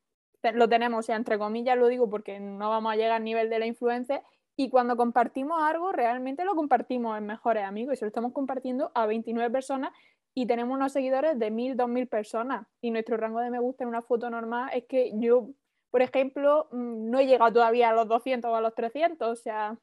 lo 0.54 0.68
tenemos, 0.68 1.00
o 1.00 1.04
sea, 1.04 1.16
entre 1.16 1.38
comillas 1.38 1.78
lo 1.78 1.88
digo 1.88 2.10
porque 2.10 2.40
no 2.40 2.70
vamos 2.70 2.92
a 2.92 2.96
llegar 2.96 3.14
al 3.14 3.24
nivel 3.24 3.50
de 3.50 3.60
la 3.60 3.66
influencia, 3.66 4.22
y 4.58 4.70
cuando 4.70 4.98
compartimos 4.98 5.62
algo, 5.62 5.92
realmente 5.92 6.44
lo 6.44 6.56
compartimos 6.56 7.18
en 7.18 7.26
mejores 7.26 7.64
amigos, 7.64 7.94
y 7.94 7.98
se 7.98 8.06
lo 8.06 8.08
estamos 8.08 8.34
compartiendo 8.34 8.92
a 8.94 9.06
29 9.06 9.52
personas 9.52 9.92
y 10.34 10.48
tenemos 10.48 10.76
unos 10.76 10.92
seguidores 10.92 11.40
de 11.40 11.50
1000, 11.50 11.78
2000 11.78 12.08
personas, 12.08 12.68
y 12.82 12.92
nuestro 12.92 13.16
rango 13.16 13.40
de 13.40 13.52
me 13.52 13.60
gusta 13.60 13.84
en 13.84 13.90
una 13.90 14.02
foto 14.02 14.30
normal 14.30 14.70
es 14.74 14.86
que 14.86 15.14
yo 15.16 15.50
por 15.96 16.02
ejemplo, 16.02 16.68
mm, 16.74 17.10
no 17.10 17.20
he 17.20 17.26
llegado 17.26 17.54
todavía 17.54 17.88
a 17.90 17.94
los 17.94 18.10
200 18.10 18.52
o 18.52 18.56
a 18.58 18.60
los 18.60 18.76
300, 18.76 19.30
o 19.30 19.36
sea, 19.42 19.80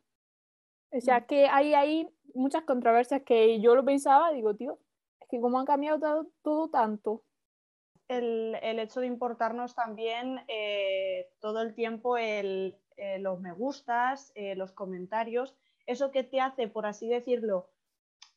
o 0.90 1.00
sea 1.00 1.20
mm. 1.20 1.24
que 1.24 1.46
hay 1.48 1.72
ahí 1.72 2.06
muchas 2.34 2.64
controversias 2.64 3.22
que 3.22 3.62
yo 3.62 3.74
lo 3.74 3.82
pensaba, 3.82 4.30
digo, 4.30 4.54
tío, 4.54 4.78
es 5.22 5.28
que 5.30 5.40
cómo 5.40 5.58
han 5.58 5.64
cambiado 5.64 6.26
todo, 6.42 6.68
tanto. 6.68 7.22
El, 8.08 8.58
hecho 8.78 9.00
de 9.00 9.06
importarnos 9.06 9.74
también 9.74 10.40
eh, 10.48 11.30
todo 11.40 11.62
el 11.62 11.74
tiempo 11.74 12.18
el, 12.18 12.76
eh, 12.98 13.18
los 13.18 13.40
me 13.40 13.52
gustas, 13.52 14.32
eh, 14.34 14.54
los 14.54 14.72
comentarios, 14.72 15.56
eso 15.86 16.10
que 16.10 16.24
te 16.24 16.42
hace, 16.42 16.68
por 16.68 16.84
así 16.84 17.08
decirlo, 17.08 17.70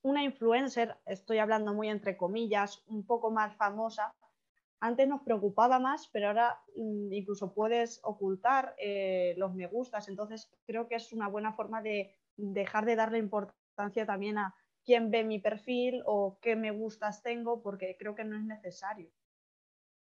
una 0.01 0.23
influencer, 0.23 0.95
estoy 1.05 1.39
hablando 1.39 1.73
muy 1.73 1.89
entre 1.89 2.15
comillas, 2.15 2.83
un 2.87 3.05
poco 3.05 3.31
más 3.31 3.53
famosa, 3.57 4.15
antes 4.79 5.07
nos 5.07 5.21
preocupaba 5.21 5.79
más, 5.79 6.09
pero 6.11 6.27
ahora 6.27 6.61
mm, 6.75 7.11
incluso 7.13 7.53
puedes 7.53 7.99
ocultar 8.03 8.75
eh, 8.77 9.33
los 9.37 9.53
me 9.53 9.67
gustas. 9.67 10.07
Entonces 10.09 10.51
creo 10.65 10.87
que 10.87 10.95
es 10.95 11.11
una 11.13 11.27
buena 11.27 11.53
forma 11.53 11.81
de 11.81 12.15
dejar 12.37 12.85
de 12.85 12.95
darle 12.95 13.17
importancia 13.17 14.05
también 14.05 14.37
a 14.37 14.55
quién 14.83 15.09
ve 15.11 15.23
mi 15.23 15.39
perfil 15.39 16.03
o 16.05 16.37
qué 16.41 16.55
me 16.55 16.71
gustas 16.71 17.23
tengo, 17.23 17.61
porque 17.61 17.95
creo 17.97 18.15
que 18.15 18.23
no 18.23 18.37
es 18.37 18.43
necesario. 18.43 19.09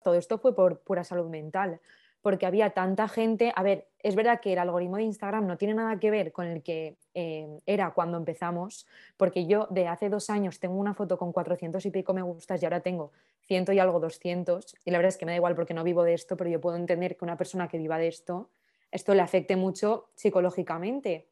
Todo 0.03 0.15
esto 0.15 0.37
fue 0.37 0.53
por 0.53 0.81
pura 0.81 1.03
salud 1.03 1.29
mental 1.29 1.79
porque 2.23 2.45
había 2.45 2.69
tanta 2.69 3.07
gente. 3.09 3.51
A 3.53 3.61
ver, 3.63 3.89
es 3.99 4.15
verdad 4.15 4.39
que 4.39 4.53
el 4.53 4.59
algoritmo 4.59 4.95
de 4.95 5.03
Instagram 5.03 5.45
no 5.45 5.57
tiene 5.57 5.73
nada 5.73 5.99
que 5.99 6.09
ver 6.09 6.31
con 6.31 6.47
el 6.47 6.63
que 6.63 6.97
eh, 7.13 7.59
era 7.65 7.93
cuando 7.93 8.17
empezamos, 8.17 8.87
porque 9.17 9.45
yo 9.45 9.67
de 9.69 9.89
hace 9.89 10.09
dos 10.09 10.29
años 10.29 10.59
tengo 10.59 10.75
una 10.75 10.93
foto 10.93 11.17
con 11.17 11.33
400 11.33 11.85
y 11.85 11.91
pico 11.91 12.13
me 12.13 12.21
gustas 12.21 12.61
y 12.61 12.65
ahora 12.65 12.79
tengo 12.79 13.11
ciento 13.53 13.71
y 13.71 13.77
algo 13.77 13.99
200. 13.99 14.75
Y 14.83 14.89
la 14.89 14.97
verdad 14.97 15.09
es 15.09 15.17
que 15.17 15.27
me 15.27 15.33
da 15.33 15.35
igual 15.35 15.53
porque 15.53 15.75
no 15.75 15.83
vivo 15.83 16.03
de 16.03 16.15
esto, 16.15 16.35
pero 16.35 16.49
yo 16.49 16.59
puedo 16.59 16.75
entender 16.75 17.15
que 17.15 17.23
una 17.23 17.37
persona 17.37 17.67
que 17.67 17.77
viva 17.77 17.99
de 17.99 18.07
esto, 18.07 18.49
esto 18.91 19.13
le 19.13 19.21
afecte 19.21 19.55
mucho 19.55 20.09
psicológicamente. 20.15 21.27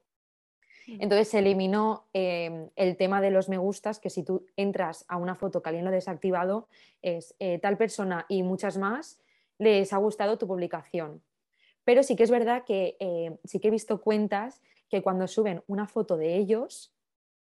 Entonces 0.88 1.30
se 1.30 1.40
eliminó 1.40 2.06
eh, 2.14 2.70
el 2.76 2.96
tema 2.96 3.22
de 3.22 3.32
los 3.32 3.50
me 3.50 3.58
gustas, 3.58 4.00
que 4.00 4.12
si 4.12 4.22
tú 4.22 4.46
entras 4.56 5.04
a 5.08 5.18
una 5.18 5.34
foto 5.34 5.64
que 5.64 5.70
alguien 5.70 5.86
lo 5.86 5.90
ha 5.90 5.94
desactivado, 5.94 6.68
es 7.02 7.34
eh, 7.40 7.58
tal 7.58 7.76
persona 7.76 8.26
y 8.30 8.44
muchas 8.44 8.78
más 8.78 9.20
les 9.58 9.94
ha 9.94 9.98
gustado 9.98 10.38
tu 10.38 10.48
publicación. 10.48 11.24
Pero 11.84 12.04
sí 12.04 12.16
que 12.16 12.24
es 12.24 12.32
verdad 12.32 12.64
que 12.66 12.98
eh, 13.00 13.36
sí 13.46 13.60
que 13.60 13.70
he 13.70 13.72
visto 13.72 14.00
cuentas 14.00 14.62
que 14.90 15.02
cuando 15.02 15.28
suben 15.28 15.64
una 15.66 15.88
foto 15.88 16.18
de 16.18 16.36
ellos, 16.36 16.94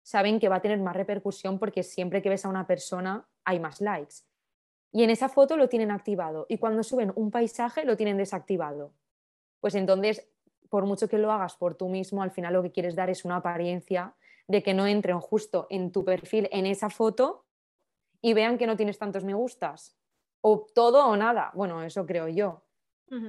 saben 0.03 0.39
que 0.39 0.47
va 0.47 0.57
a 0.57 0.61
tener 0.61 0.79
más 0.79 0.95
repercusión 0.95 1.59
porque 1.59 1.83
siempre 1.83 2.21
que 2.21 2.29
ves 2.29 2.45
a 2.45 2.49
una 2.49 2.65
persona 2.65 3.27
hay 3.43 3.59
más 3.59 3.81
likes. 3.81 4.28
Y 4.91 5.03
en 5.03 5.09
esa 5.09 5.29
foto 5.29 5.55
lo 5.55 5.69
tienen 5.69 5.91
activado 5.91 6.45
y 6.49 6.57
cuando 6.57 6.83
suben 6.83 7.11
un 7.15 7.31
paisaje 7.31 7.85
lo 7.85 7.95
tienen 7.95 8.17
desactivado. 8.17 8.91
Pues 9.59 9.75
entonces, 9.75 10.27
por 10.69 10.85
mucho 10.85 11.07
que 11.07 11.17
lo 11.17 11.31
hagas 11.31 11.55
por 11.55 11.75
tú 11.75 11.89
mismo, 11.89 12.23
al 12.23 12.31
final 12.31 12.53
lo 12.53 12.63
que 12.63 12.71
quieres 12.71 12.95
dar 12.95 13.09
es 13.09 13.25
una 13.25 13.37
apariencia 13.37 14.15
de 14.47 14.63
que 14.63 14.73
no 14.73 14.87
entren 14.87 15.19
justo 15.19 15.67
en 15.69 15.91
tu 15.91 16.03
perfil 16.03 16.49
en 16.51 16.65
esa 16.65 16.89
foto 16.89 17.45
y 18.21 18.33
vean 18.33 18.57
que 18.57 18.67
no 18.67 18.75
tienes 18.75 18.97
tantos 18.97 19.23
me 19.23 19.33
gustas 19.33 19.95
o 20.41 20.67
todo 20.73 21.07
o 21.07 21.15
nada. 21.15 21.51
Bueno, 21.53 21.83
eso 21.83 22.05
creo 22.05 22.27
yo. 22.27 22.63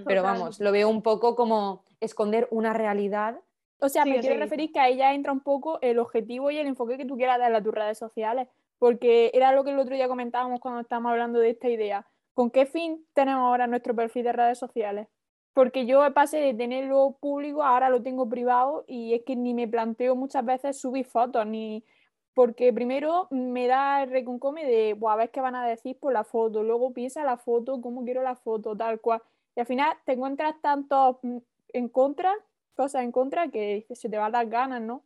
Pero 0.05 0.23
vamos, 0.23 0.61
lo 0.61 0.73
veo 0.73 0.91
un 0.91 1.03
poco 1.03 1.35
como 1.35 1.85
esconder 2.01 2.47
una 2.51 2.75
realidad. 2.75 3.41
O 3.79 3.89
sea, 3.89 4.05
me 4.05 4.21
quiero 4.21 4.39
referir 4.39 4.73
que 4.73 4.79
ahí 4.79 4.99
ya 4.99 5.15
entra 5.15 5.33
un 5.33 5.41
poco 5.41 5.79
el 5.81 5.99
objetivo 5.99 6.51
y 6.51 6.59
el 6.59 6.67
enfoque 6.67 6.99
que 6.99 7.07
tú 7.07 7.17
quieras 7.17 7.39
darle 7.39 7.57
a 7.57 7.63
tus 7.63 7.73
redes 7.73 7.97
sociales, 7.97 8.49
porque 8.81 9.31
era 9.35 9.53
lo 9.53 9.63
que 9.63 9.71
el 9.71 9.79
otro 9.79 9.95
día 9.95 10.09
comentábamos 10.09 10.59
cuando 10.59 10.81
estábamos 10.81 11.13
hablando 11.13 11.39
de 11.39 11.51
esta 11.51 11.69
idea. 11.69 12.07
¿Con 12.33 12.51
qué 12.51 12.65
fin 12.65 13.07
tenemos 13.13 13.43
ahora 13.43 13.67
nuestro 13.67 13.95
perfil 13.95 14.25
de 14.25 14.33
redes 14.33 14.59
sociales? 14.59 15.07
Porque 15.53 15.85
yo 15.85 16.01
pasé 16.15 16.39
de 16.39 16.55
tenerlo 16.55 17.19
público, 17.21 17.63
ahora 17.63 17.91
lo 17.91 18.03
tengo 18.03 18.27
privado 18.27 18.87
y 18.89 19.13
es 19.13 19.23
que 19.27 19.37
ni 19.37 19.53
me 19.53 19.69
planteo 19.69 20.17
muchas 20.17 20.47
veces 20.47 20.81
subir 20.81 21.05
fotos, 21.05 21.47
ni, 21.47 21.85
porque 22.33 22.73
primero 22.73 23.29
me 23.31 23.67
da 23.67 24.03
el 24.03 24.11
reconcome 24.11 24.65
de, 24.65 24.97
a 25.07 25.17
ver 25.17 25.31
qué 25.31 25.43
van 25.43 25.57
a 25.57 25.67
decir 25.67 25.99
por 26.01 26.15
la 26.15 26.25
foto, 26.25 26.63
luego 26.63 26.95
piensa 26.95 27.23
la 27.23 27.37
foto, 27.37 27.83
cómo 27.83 28.03
quiero 28.05 28.23
la 28.23 28.37
foto, 28.37 28.75
tal 28.75 28.99
cual. 29.03 29.21
Y 29.55 29.61
al 29.61 29.67
final 29.67 29.95
te 30.07 30.13
encuentras 30.13 30.55
tanto 30.63 31.19
mm, 31.23 31.37
en 31.75 31.89
contra, 31.91 32.33
cosas 32.75 33.03
en 33.03 33.13
contra, 33.13 33.49
que 33.51 33.85
se 33.93 34.09
te 34.09 34.17
va 34.17 34.27
a 34.27 34.31
dar 34.31 34.47
ganas, 34.49 34.81
¿no? 34.81 35.05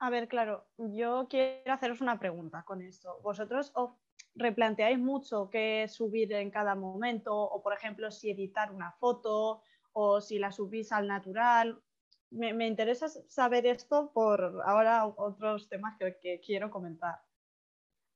A 0.00 0.10
ver, 0.10 0.28
claro, 0.28 0.64
yo 0.76 1.26
quiero 1.28 1.72
haceros 1.72 2.00
una 2.00 2.18
pregunta 2.18 2.62
con 2.64 2.82
esto. 2.82 3.18
¿Vosotros 3.22 3.72
os 3.74 3.90
replanteáis 4.34 4.98
mucho 4.98 5.50
qué 5.50 5.86
subir 5.88 6.32
en 6.32 6.50
cada 6.50 6.74
momento? 6.74 7.34
O, 7.34 7.62
por 7.62 7.72
ejemplo, 7.72 8.10
si 8.10 8.30
editar 8.30 8.70
una 8.70 8.92
foto 8.92 9.62
o 9.92 10.20
si 10.20 10.38
la 10.38 10.52
subís 10.52 10.92
al 10.92 11.08
natural 11.08 11.82
me, 12.30 12.66
interesa 12.66 13.08
saber 13.08 13.66
esto 13.66 14.10
por 14.12 14.62
ahora 14.64 15.06
otros 15.06 15.68
temas 15.68 15.96
que, 15.98 16.40
quiero 16.44 16.70
comentar. 16.70 17.20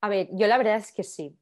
A 0.01 0.09
ver, 0.09 0.29
yo 0.33 0.47
la 0.47 0.59
verdad 0.59 0.77
es 0.77 0.93
que 0.93 1.03
sí. 1.03 1.39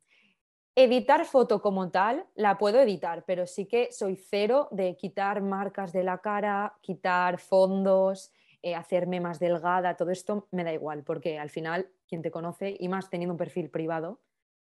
Editar 0.76 1.24
foto 1.24 1.60
como 1.60 1.90
tal 1.90 2.26
la 2.34 2.56
puedo 2.56 2.80
editar, 2.80 3.24
pero 3.26 3.46
sí 3.46 3.66
que 3.66 3.90
soy 3.90 4.16
cero 4.16 4.68
de 4.70 4.96
quitar 4.96 5.42
marcas 5.42 5.92
de 5.92 6.04
la 6.04 6.18
cara, 6.18 6.78
quitar 6.80 7.38
fondos, 7.38 8.32
eh, 8.62 8.74
hacerme 8.74 9.20
más 9.20 9.38
delgada, 9.38 9.96
todo 9.96 10.10
esto 10.10 10.48
me 10.50 10.64
da 10.64 10.72
igual, 10.72 11.02
porque 11.02 11.38
al 11.38 11.50
final 11.50 11.88
quien 12.08 12.22
te 12.22 12.30
conoce, 12.30 12.76
y 12.78 12.88
más 12.88 13.10
teniendo 13.10 13.34
un 13.34 13.38
perfil 13.38 13.70
privado, 13.70 14.20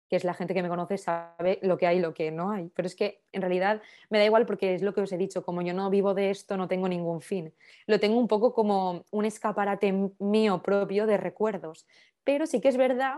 que 0.09 0.15
es 0.15 0.23
la 0.23 0.33
gente 0.33 0.53
que 0.53 0.63
me 0.63 0.69
conoce, 0.69 0.97
sabe 0.97 1.59
lo 1.61 1.77
que 1.77 1.87
hay 1.87 1.97
y 1.97 1.99
lo 1.99 2.13
que 2.13 2.31
no 2.31 2.51
hay. 2.51 2.69
Pero 2.73 2.87
es 2.87 2.95
que 2.95 3.23
en 3.31 3.41
realidad 3.41 3.81
me 4.09 4.17
da 4.17 4.25
igual 4.25 4.45
porque 4.45 4.73
es 4.73 4.81
lo 4.81 4.93
que 4.93 5.01
os 5.01 5.11
he 5.11 5.17
dicho, 5.17 5.43
como 5.43 5.61
yo 5.61 5.73
no 5.73 5.89
vivo 5.89 6.13
de 6.13 6.29
esto, 6.29 6.55
no 6.57 6.67
tengo 6.67 6.87
ningún 6.87 7.21
fin. 7.21 7.53
Lo 7.85 7.99
tengo 7.99 8.17
un 8.17 8.27
poco 8.27 8.53
como 8.53 9.05
un 9.11 9.25
escaparate 9.25 9.93
mío 10.19 10.61
propio 10.63 11.05
de 11.07 11.17
recuerdos. 11.17 11.85
Pero 12.23 12.45
sí 12.45 12.61
que 12.61 12.69
es 12.69 12.77
verdad 12.77 13.15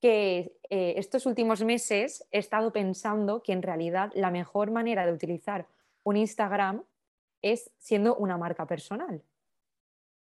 que 0.00 0.56
eh, 0.70 0.94
estos 0.96 1.26
últimos 1.26 1.62
meses 1.62 2.26
he 2.30 2.38
estado 2.38 2.72
pensando 2.72 3.42
que 3.42 3.52
en 3.52 3.62
realidad 3.62 4.10
la 4.14 4.30
mejor 4.30 4.70
manera 4.70 5.04
de 5.04 5.12
utilizar 5.12 5.66
un 6.04 6.16
Instagram 6.16 6.84
es 7.42 7.70
siendo 7.78 8.16
una 8.16 8.38
marca 8.38 8.66
personal. 8.66 9.22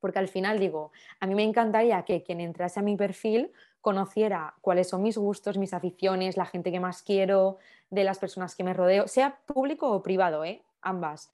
Porque 0.00 0.18
al 0.18 0.28
final 0.28 0.58
digo, 0.58 0.92
a 1.20 1.26
mí 1.26 1.34
me 1.34 1.44
encantaría 1.44 2.02
que 2.04 2.22
quien 2.22 2.40
entrase 2.40 2.80
a 2.80 2.82
mi 2.82 2.96
perfil 2.96 3.52
conociera 3.80 4.54
cuáles 4.60 4.88
son 4.88 5.02
mis 5.02 5.16
gustos, 5.16 5.58
mis 5.58 5.72
aficiones, 5.74 6.36
la 6.36 6.46
gente 6.46 6.72
que 6.72 6.80
más 6.80 7.02
quiero, 7.02 7.58
de 7.90 8.04
las 8.04 8.18
personas 8.18 8.54
que 8.54 8.64
me 8.64 8.74
rodeo, 8.74 9.08
sea 9.08 9.38
público 9.46 9.90
o 9.90 10.02
privado, 10.02 10.44
¿eh? 10.44 10.62
ambas. 10.82 11.30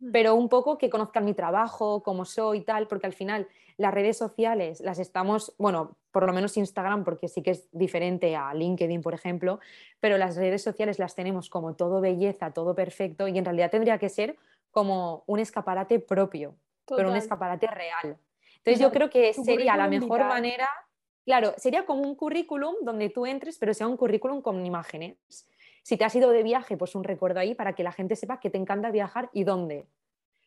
Mm. 0.00 0.12
pero 0.12 0.34
un 0.34 0.48
poco 0.48 0.76
que 0.76 0.90
conozcan 0.90 1.24
mi 1.24 1.34
trabajo, 1.34 2.02
cómo 2.02 2.24
soy 2.24 2.58
y 2.58 2.60
tal, 2.62 2.86
porque 2.86 3.06
al 3.06 3.12
final 3.12 3.48
las 3.78 3.94
redes 3.94 4.16
sociales 4.18 4.80
las 4.80 4.98
estamos, 4.98 5.54
bueno, 5.58 5.96
por 6.10 6.26
lo 6.26 6.32
menos 6.32 6.56
Instagram, 6.56 7.04
porque 7.04 7.28
sí 7.28 7.42
que 7.42 7.52
es 7.52 7.68
diferente 7.72 8.36
a 8.36 8.52
LinkedIn, 8.54 9.02
por 9.02 9.14
ejemplo, 9.14 9.58
pero 10.00 10.18
las 10.18 10.36
redes 10.36 10.62
sociales 10.62 10.98
las 10.98 11.14
tenemos 11.14 11.48
como 11.50 11.74
todo 11.74 12.00
belleza, 12.00 12.52
todo 12.52 12.74
perfecto, 12.74 13.28
y 13.28 13.38
en 13.38 13.44
realidad 13.44 13.70
tendría 13.70 13.98
que 13.98 14.08
ser 14.08 14.36
como 14.70 15.24
un 15.26 15.40
escaparate 15.40 15.98
propio, 15.98 16.54
pero 16.88 17.00
un 17.08 17.14
Total. 17.14 17.18
escaparate 17.22 17.66
real. 17.68 18.18
Entonces 18.58 18.78
yo 18.80 18.88
Total. 18.88 18.92
creo 18.92 19.10
que 19.10 19.32
sería 19.34 19.76
la 19.76 19.88
mejor 19.88 20.18
vital. 20.18 20.28
manera, 20.28 20.68
claro, 21.24 21.54
sería 21.56 21.84
como 21.86 22.02
un 22.02 22.14
currículum 22.14 22.74
donde 22.82 23.10
tú 23.10 23.26
entres, 23.26 23.58
pero 23.58 23.74
sea 23.74 23.86
un 23.88 23.96
currículum 23.96 24.42
con 24.42 24.64
imágenes. 24.64 25.16
Si 25.82 25.96
te 25.96 26.04
has 26.04 26.14
ido 26.16 26.30
de 26.30 26.42
viaje, 26.42 26.76
pues 26.76 26.94
un 26.94 27.04
recuerdo 27.04 27.38
ahí 27.40 27.54
para 27.54 27.74
que 27.74 27.84
la 27.84 27.92
gente 27.92 28.16
sepa 28.16 28.40
que 28.40 28.50
te 28.50 28.58
encanta 28.58 28.90
viajar 28.90 29.30
y 29.32 29.44
dónde. 29.44 29.86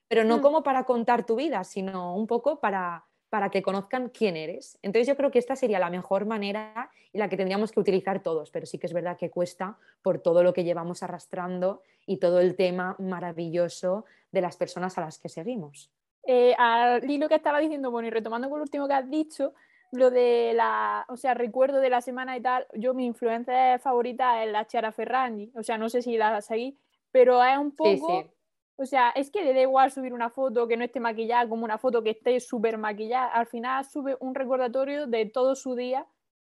Pero 0.09 0.23
no 0.25 0.39
Mm. 0.39 0.41
como 0.41 0.63
para 0.63 0.83
contar 0.83 1.25
tu 1.25 1.35
vida, 1.35 1.63
sino 1.63 2.15
un 2.15 2.27
poco 2.27 2.59
para, 2.59 3.05
para 3.29 3.49
que 3.49 3.61
conozcan 3.61 4.09
quién 4.09 4.35
eres. 4.35 4.77
Entonces 4.81 5.07
yo 5.07 5.15
creo 5.15 5.31
que 5.31 5.39
esta 5.39 5.55
sería 5.55 5.79
la 5.79 5.89
mejor 5.91 6.25
manera 6.25 6.89
y 7.13 7.19
la 7.19 7.29
que 7.29 7.37
tendríamos 7.37 7.71
que 7.71 7.79
utilizar 7.79 8.21
todos, 8.21 8.49
pero 8.51 8.65
sí 8.65 8.79
que 8.79 8.87
es 8.87 8.93
verdad 8.93 9.17
que 9.17 9.29
cuesta 9.29 9.77
por 10.01 10.19
todo 10.19 10.43
lo 10.43 10.51
que 10.51 10.63
llevamos 10.63 11.03
arrastrando 11.03 11.83
y 12.05 12.17
todo 12.17 12.39
el 12.41 12.55
tema 12.55 12.95
maravilloso 12.99 14.03
de 14.31 14.41
las 14.41 14.57
personas 14.57 14.97
a 14.97 15.01
las 15.01 15.19
que 15.19 15.29
seguimos. 15.29 15.91
Eh, 16.23 16.53
al 16.57 17.09
hilo 17.09 17.27
que 17.29 17.35
estaba 17.35 17.59
diciendo, 17.59 17.91
bueno, 17.91 18.07
y 18.07 18.11
retomando 18.11 18.49
con 18.49 18.59
lo 18.59 18.63
último 18.63 18.87
que 18.87 18.93
has 18.93 19.09
dicho, 19.09 19.53
lo 19.91 20.11
de 20.11 20.53
la, 20.55 21.05
o 21.09 21.17
sea, 21.17 21.33
recuerdo 21.33 21.79
de 21.79 21.89
la 21.89 22.01
semana 22.01 22.37
y 22.37 22.41
tal, 22.41 22.67
yo 22.75 22.93
mi 22.93 23.05
influencia 23.05 23.79
favorita 23.79 24.43
es 24.43 24.51
la 24.51 24.65
Chiara 24.67 24.91
Ferragni, 24.91 25.51
o 25.55 25.63
sea, 25.63 25.77
no 25.77 25.89
sé 25.89 26.01
si 26.01 26.17
la 26.17 26.41
seguís, 26.41 26.75
pero 27.11 27.43
es 27.43 27.57
un 27.57 27.75
Sí, 27.83 27.97
poco, 27.97 28.07
sí. 28.23 28.31
o 28.75 28.85
sea, 28.85 29.09
es 29.11 29.31
que 29.31 29.43
le 29.43 29.53
da 29.53 29.61
igual 29.61 29.91
subir 29.91 30.13
una 30.13 30.29
foto 30.29 30.67
que 30.67 30.77
no 30.77 30.83
esté 30.85 30.99
maquillada 30.99 31.49
como 31.49 31.65
una 31.65 31.77
foto 31.79 32.03
que 32.03 32.11
esté 32.11 32.39
súper 32.39 32.77
maquillada, 32.77 33.27
al 33.27 33.47
final 33.47 33.83
sube 33.85 34.15
un 34.19 34.35
recordatorio 34.35 35.07
de 35.07 35.25
todo 35.25 35.55
su 35.55 35.75
día 35.75 36.05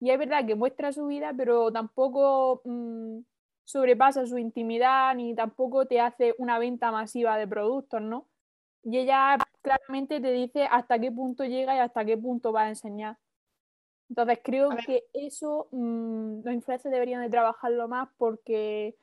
y 0.01 0.11
es 0.11 0.19
verdad 0.19 0.45
que 0.47 0.55
muestra 0.55 0.93
su 0.93 1.07
vida, 1.07 1.33
pero 1.37 1.73
tampoco 1.73 2.61
mm, 2.65 3.21
sobrepasa 3.65 4.27
su 4.27 4.37
intimidad 4.39 5.15
ni 5.15 5.35
tampoco 5.35 5.87
te 5.87 6.01
hace 6.01 6.35
una 6.39 6.59
venta 6.59 6.91
masiva 6.93 7.39
de 7.39 7.47
productos, 7.49 8.03
¿no? 8.03 8.29
Y 8.85 8.99
ella 8.99 9.37
claramente 9.63 10.21
te 10.21 10.33
dice 10.33 10.65
hasta 10.65 10.99
qué 10.99 11.11
punto 11.11 11.45
llega 11.45 11.77
y 11.77 11.79
hasta 11.79 12.05
qué 12.05 12.17
punto 12.17 12.53
va 12.53 12.63
a 12.65 12.69
enseñar. 12.69 13.17
Entonces 14.09 14.41
creo 14.45 14.71
que 14.85 15.05
eso 15.15 15.69
mm, 15.71 16.43
los 16.45 16.55
influencers 16.55 16.93
deberían 16.93 17.23
de 17.23 17.31
trabajarlo 17.31 17.89
más 17.89 18.09
porque 18.19 18.97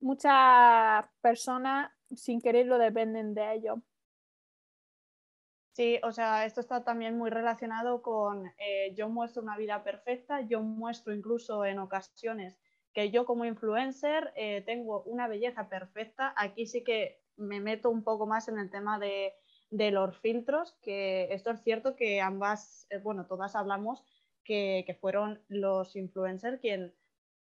muchas 0.00 1.04
personas 1.20 1.92
sin 2.16 2.40
quererlo 2.40 2.78
dependen 2.78 3.34
de 3.34 3.54
ellos. 3.54 3.78
Sí, 5.72 6.00
o 6.02 6.10
sea, 6.10 6.44
esto 6.44 6.60
está 6.60 6.82
también 6.82 7.16
muy 7.16 7.30
relacionado 7.30 8.02
con 8.02 8.48
eh, 8.58 8.92
yo 8.96 9.08
muestro 9.08 9.42
una 9.42 9.56
vida 9.56 9.84
perfecta, 9.84 10.40
yo 10.40 10.60
muestro 10.60 11.14
incluso 11.14 11.64
en 11.64 11.78
ocasiones 11.78 12.58
que 12.92 13.12
yo 13.12 13.24
como 13.24 13.44
influencer 13.44 14.32
eh, 14.34 14.62
tengo 14.66 15.04
una 15.04 15.28
belleza 15.28 15.68
perfecta. 15.68 16.34
Aquí 16.36 16.66
sí 16.66 16.82
que 16.82 17.20
me 17.36 17.60
meto 17.60 17.90
un 17.90 18.02
poco 18.02 18.26
más 18.26 18.48
en 18.48 18.58
el 18.58 18.70
tema 18.70 18.98
de, 18.98 19.34
de 19.70 19.90
los 19.90 20.18
filtros, 20.18 20.76
que 20.82 21.32
esto 21.32 21.50
es 21.50 21.62
cierto 21.62 21.96
que 21.96 22.20
ambas, 22.20 22.86
eh, 22.90 22.98
bueno, 22.98 23.26
todas 23.26 23.54
hablamos 23.54 24.04
que, 24.44 24.84
que 24.86 24.94
fueron 24.94 25.44
los 25.48 25.94
influencers 25.96 26.60
quien 26.60 26.94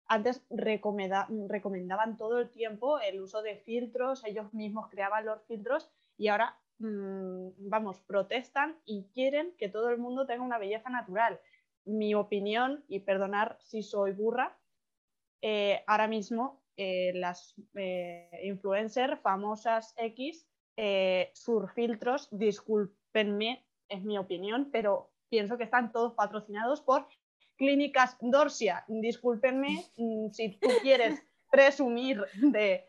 antes 0.07 0.45
recomenda- 0.49 1.27
recomendaban 1.49 2.17
todo 2.17 2.39
el 2.39 2.49
tiempo 2.51 2.99
el 2.99 3.21
uso 3.21 3.41
de 3.41 3.57
filtros, 3.57 4.23
ellos 4.25 4.53
mismos 4.53 4.87
creaban 4.89 5.25
los 5.25 5.43
filtros 5.45 5.89
y 6.17 6.29
ahora, 6.29 6.59
mm, 6.79 7.49
vamos, 7.69 7.99
protestan 8.01 8.77
y 8.85 9.09
quieren 9.13 9.55
que 9.57 9.69
todo 9.69 9.89
el 9.89 9.97
mundo 9.97 10.25
tenga 10.25 10.43
una 10.43 10.57
belleza 10.57 10.89
natural. 10.89 11.39
Mi 11.85 12.13
opinión, 12.15 12.83
y 12.87 12.99
perdonar 13.01 13.57
si 13.61 13.83
soy 13.83 14.11
burra, 14.11 14.57
eh, 15.41 15.83
ahora 15.87 16.07
mismo 16.07 16.63
eh, 16.77 17.11
las 17.15 17.55
influencers 18.43 19.19
famosas 19.21 19.93
X, 19.97 20.47
eh, 20.77 21.31
sus 21.33 21.71
filtros, 21.73 22.27
discúlpenme, 22.31 23.65
es 23.89 24.03
mi 24.03 24.17
opinión, 24.17 24.69
pero 24.71 25.11
pienso 25.29 25.57
que 25.57 25.63
están 25.63 25.91
todos 25.91 26.13
patrocinados 26.13 26.81
por 26.81 27.07
Clínicas 27.57 28.15
Dorsia. 28.21 28.85
Discúlpenme 28.87 29.83
mm, 29.97 30.29
si 30.31 30.57
tú 30.59 30.69
quieres 30.83 31.21
presumir 31.51 32.23
de 32.35 32.85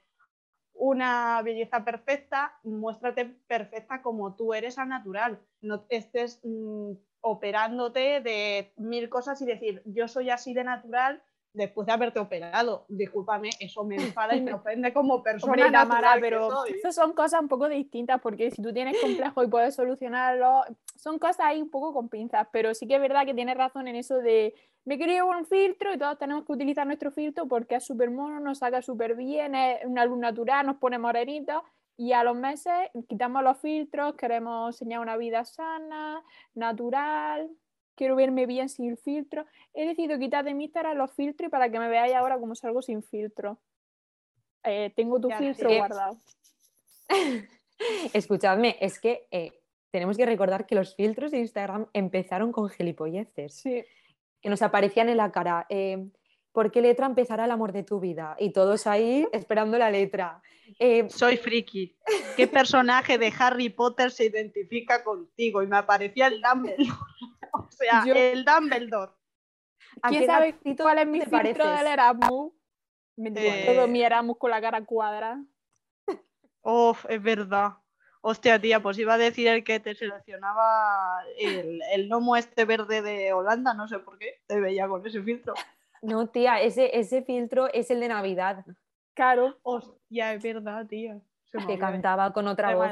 una 0.75 1.41
belleza 1.43 1.85
perfecta, 1.85 2.59
muéstrate 2.63 3.25
perfecta 3.25 4.03
como 4.03 4.37
tú 4.37 4.55
eres 4.55 4.79
al 4.79 4.91
natural. 4.91 5.41
No 5.63 5.87
estés 5.89 6.41
mm, 6.45 6.93
operándote 7.23 8.21
de 8.21 8.73
mil 8.77 9.09
cosas 9.09 9.41
y 9.43 9.47
decir, 9.47 9.83
yo 9.87 10.09
soy 10.09 10.31
así 10.31 10.55
de 10.55 10.65
natural 10.65 11.23
después 11.53 11.87
de 11.87 11.93
haberte 11.93 12.19
operado. 12.19 12.85
Discúlpame, 12.89 13.51
eso 13.61 13.85
me 13.85 13.97
enfada 13.97 14.37
y 14.37 14.41
me 14.41 14.53
ofende 14.55 14.93
como 14.93 15.23
persona 15.23 15.53
Hombre, 15.53 15.71
Tamara, 15.71 16.17
pero 16.21 16.65
esas 16.67 16.95
son 16.95 17.13
cosas 17.13 17.41
un 17.41 17.49
poco 17.49 17.69
distintas 17.69 18.21
porque 18.21 18.51
si 18.51 18.63
tú 18.63 18.73
tienes 18.73 19.01
complejo 19.01 19.43
y 19.43 19.49
puedes 19.49 19.75
solucionarlo, 19.75 20.63
son 20.97 21.19
cosas 21.19 21.41
ahí 21.41 21.63
un 21.63 21.71
poco 21.71 21.93
con 21.93 22.09
pinzas, 22.09 22.47
pero 22.53 22.75
sí 22.75 22.87
que 22.87 22.97
es 22.97 23.01
verdad 23.01 23.25
que 23.25 23.35
tienes 23.35 23.57
razón 23.57 23.89
en 23.89 23.97
eso 23.97 24.19
de 24.19 24.55
me 24.85 24.97
quiero 24.97 25.13
llevar 25.13 25.37
un 25.37 25.45
filtro 25.45 25.93
y 25.93 25.99
todos 25.99 26.19
tenemos 26.19 26.47
que 26.47 26.53
utilizar 26.53 26.87
nuestro 26.87 27.11
filtro 27.11 27.47
porque 27.47 27.77
es 27.77 27.85
súper 27.85 28.11
mono, 28.11 28.41
nos 28.41 28.59
saca 28.59 28.81
súper 28.81 29.17
bien, 29.17 29.55
es 29.55 29.85
una 29.85 30.07
luz 30.07 30.19
natural, 30.19 30.65
nos 30.65 30.77
pone 30.77 30.97
morenitos 30.97 31.63
y 31.99 32.13
a 32.13 32.25
los 32.25 32.37
meses 32.37 32.73
quitamos 33.09 33.43
los 33.43 33.59
filtros, 33.59 34.15
queremos 34.15 34.75
enseñar 34.75 35.01
una 35.01 35.17
vida 35.17 35.45
sana, 35.45 36.23
natural, 36.55 37.51
quiero 37.99 38.17
verme 38.17 38.47
bien 38.47 38.69
sin 38.71 38.97
filtro. 38.97 39.45
He 39.75 39.87
decidido 39.87 40.19
quitar 40.19 40.45
de 40.45 40.55
mi 40.55 40.65
Instagram 40.65 40.97
los 40.97 41.13
filtros 41.13 41.51
para 41.51 41.71
que 41.71 41.79
me 41.79 41.89
veáis 41.89 42.15
ahora 42.15 42.39
como 42.39 42.55
salgo 42.55 42.81
sin 42.81 43.03
filtro. 43.03 43.59
Eh, 44.65 44.93
tengo 44.97 45.21
tu 45.21 45.29
Ya, 45.29 45.39
filtro 45.39 45.69
guardado. 45.77 46.17
Escuchadme, 48.13 48.77
es 48.81 48.99
que 49.01 49.27
eh, 49.31 49.61
tenemos 49.91 50.17
que 50.17 50.27
recordar 50.27 50.67
que 50.67 50.75
los 50.75 50.95
filtros 50.95 51.31
de 51.31 51.39
Instagram 51.39 51.87
empezaron 51.93 52.53
con 52.53 52.69
gilipolleces. 52.71 53.55
Sí. 53.55 53.85
que 54.41 54.49
nos 54.49 54.63
aparecían 54.63 55.09
en 55.09 55.17
la 55.17 55.33
cara. 55.33 55.67
eh, 55.69 56.09
¿Por 56.59 56.73
qué 56.73 56.83
letra 56.83 57.07
empezará 57.07 57.45
el 57.45 57.53
amor 57.53 57.71
de 57.71 57.85
tu 57.85 58.01
vida? 58.01 58.35
Y 58.37 58.51
todos 58.51 58.89
ahí 58.89 59.29
esperando 59.31 59.79
la 59.79 59.93
letra. 59.93 60.43
Eh, 60.81 61.09
Soy 61.09 61.37
friki. 61.37 61.97
¿Qué 62.37 62.49
personaje 62.49 63.17
de 63.17 63.33
Harry 63.39 63.69
Potter 63.69 64.11
se 64.11 64.25
identifica 64.25 65.05
contigo? 65.05 65.63
Y 65.63 65.69
me 65.69 65.77
aparecía 65.77 66.27
el 66.27 66.43
Dumbledore. 66.43 66.83
o 67.53 67.71
sea, 67.71 68.03
Yo- 68.05 68.17
el 68.17 68.45
Dumbledore. 68.45 69.13
¿a 70.03 70.09
¿Quién 70.09 70.27
sabe 70.27 70.59
cuál 70.77 70.99
es 70.99 71.07
mi 71.07 71.21
filtro 71.21 71.39
pareces? 71.39 71.79
del 71.79 71.87
Erasmus? 71.87 72.53
Eh, 73.19 73.65
todo 73.65 73.87
mi 73.87 74.03
Erasmus 74.03 74.39
con 74.39 74.51
la 74.51 74.61
cara 74.61 74.85
cuadra. 74.85 75.41
Uf, 76.63 77.07
es 77.09 77.23
verdad. 77.23 77.75
Hostia, 78.21 78.61
tía, 78.61 78.83
pues 78.83 78.99
iba 78.99 79.15
a 79.15 79.19
decir 79.19 79.47
el 79.47 79.63
que 79.63 79.79
te 79.79 79.95
seleccionaba 79.95 81.23
el, 81.39 81.81
el 81.93 82.09
gnomo 82.09 82.35
este 82.35 82.65
verde 82.65 83.01
de 83.01 83.33
Holanda, 83.33 83.75
no 83.75 83.87
sé 83.87 84.01
por 84.01 84.19
qué, 84.19 84.43
te 84.49 84.59
veía 84.59 84.89
con 84.89 85.07
ese 85.07 85.23
filtro. 85.23 85.55
No, 86.03 86.29
tía, 86.29 86.61
ese, 86.61 86.99
ese 86.99 87.23
filtro 87.23 87.73
es 87.73 87.91
el 87.91 88.01
de 88.01 88.09
Navidad, 88.09 88.65
Claro. 89.19 89.59
Hostia, 89.65 90.35
es 90.35 90.43
verdad, 90.45 90.87
tía. 90.87 91.21
Se 91.47 91.59
que 91.67 91.77
cantaba 91.77 92.33
con 92.33 92.47
otra 92.47 92.77
voz. 92.77 92.89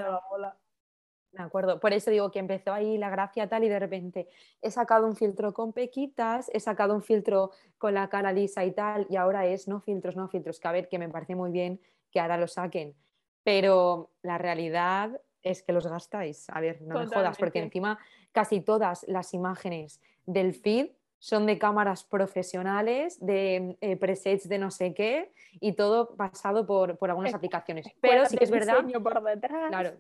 Me 1.30 1.44
acuerdo. 1.44 1.78
Por 1.78 1.92
eso 1.92 2.10
digo 2.10 2.32
que 2.32 2.40
empezó 2.40 2.72
ahí 2.72 2.98
la 2.98 3.10
gracia 3.10 3.48
tal 3.48 3.62
y 3.62 3.68
de 3.68 3.78
repente 3.78 4.28
he 4.60 4.72
sacado 4.72 5.06
un 5.06 5.14
filtro 5.14 5.54
con 5.54 5.72
pequitas, 5.72 6.50
he 6.52 6.58
sacado 6.58 6.96
un 6.96 7.02
filtro 7.02 7.52
con 7.78 7.94
la 7.94 8.08
cara 8.08 8.32
lisa 8.32 8.64
y 8.64 8.72
tal, 8.72 9.06
y 9.08 9.14
ahora 9.14 9.46
es 9.46 9.68
no 9.68 9.80
filtros, 9.80 10.16
no 10.16 10.26
filtros, 10.26 10.58
que 10.58 10.66
a 10.66 10.72
ver, 10.72 10.88
que 10.88 10.98
me 10.98 11.08
parece 11.08 11.36
muy 11.36 11.52
bien 11.52 11.80
que 12.10 12.18
ahora 12.18 12.38
lo 12.38 12.48
saquen. 12.48 12.96
Pero 13.44 14.10
la 14.22 14.36
realidad 14.36 15.20
es 15.42 15.62
que 15.62 15.72
los 15.72 15.86
gastáis. 15.86 16.50
A 16.50 16.58
ver, 16.58 16.82
no 16.82 16.98
me 16.98 17.06
jodas, 17.06 17.38
porque 17.38 17.60
encima 17.60 18.00
casi 18.32 18.62
todas 18.62 19.04
las 19.06 19.32
imágenes 19.32 20.00
del 20.24 20.54
feed 20.54 20.90
son 21.18 21.46
de 21.46 21.58
cámaras 21.58 22.04
profesionales, 22.04 23.18
de 23.24 23.76
eh, 23.80 23.96
presets 23.96 24.48
de 24.48 24.58
no 24.58 24.70
sé 24.70 24.94
qué, 24.94 25.32
y 25.60 25.72
todo 25.72 26.14
pasado 26.16 26.66
por, 26.66 26.98
por 26.98 27.10
algunas 27.10 27.30
Es- 27.30 27.34
aplicaciones. 27.36 27.86
Pero 28.00 28.26
sí 28.26 28.36
que 28.36 28.44
es 28.44 28.50
verdad 28.50 28.84
por 29.02 29.22
detrás. 29.22 29.68
Claro, 29.68 29.92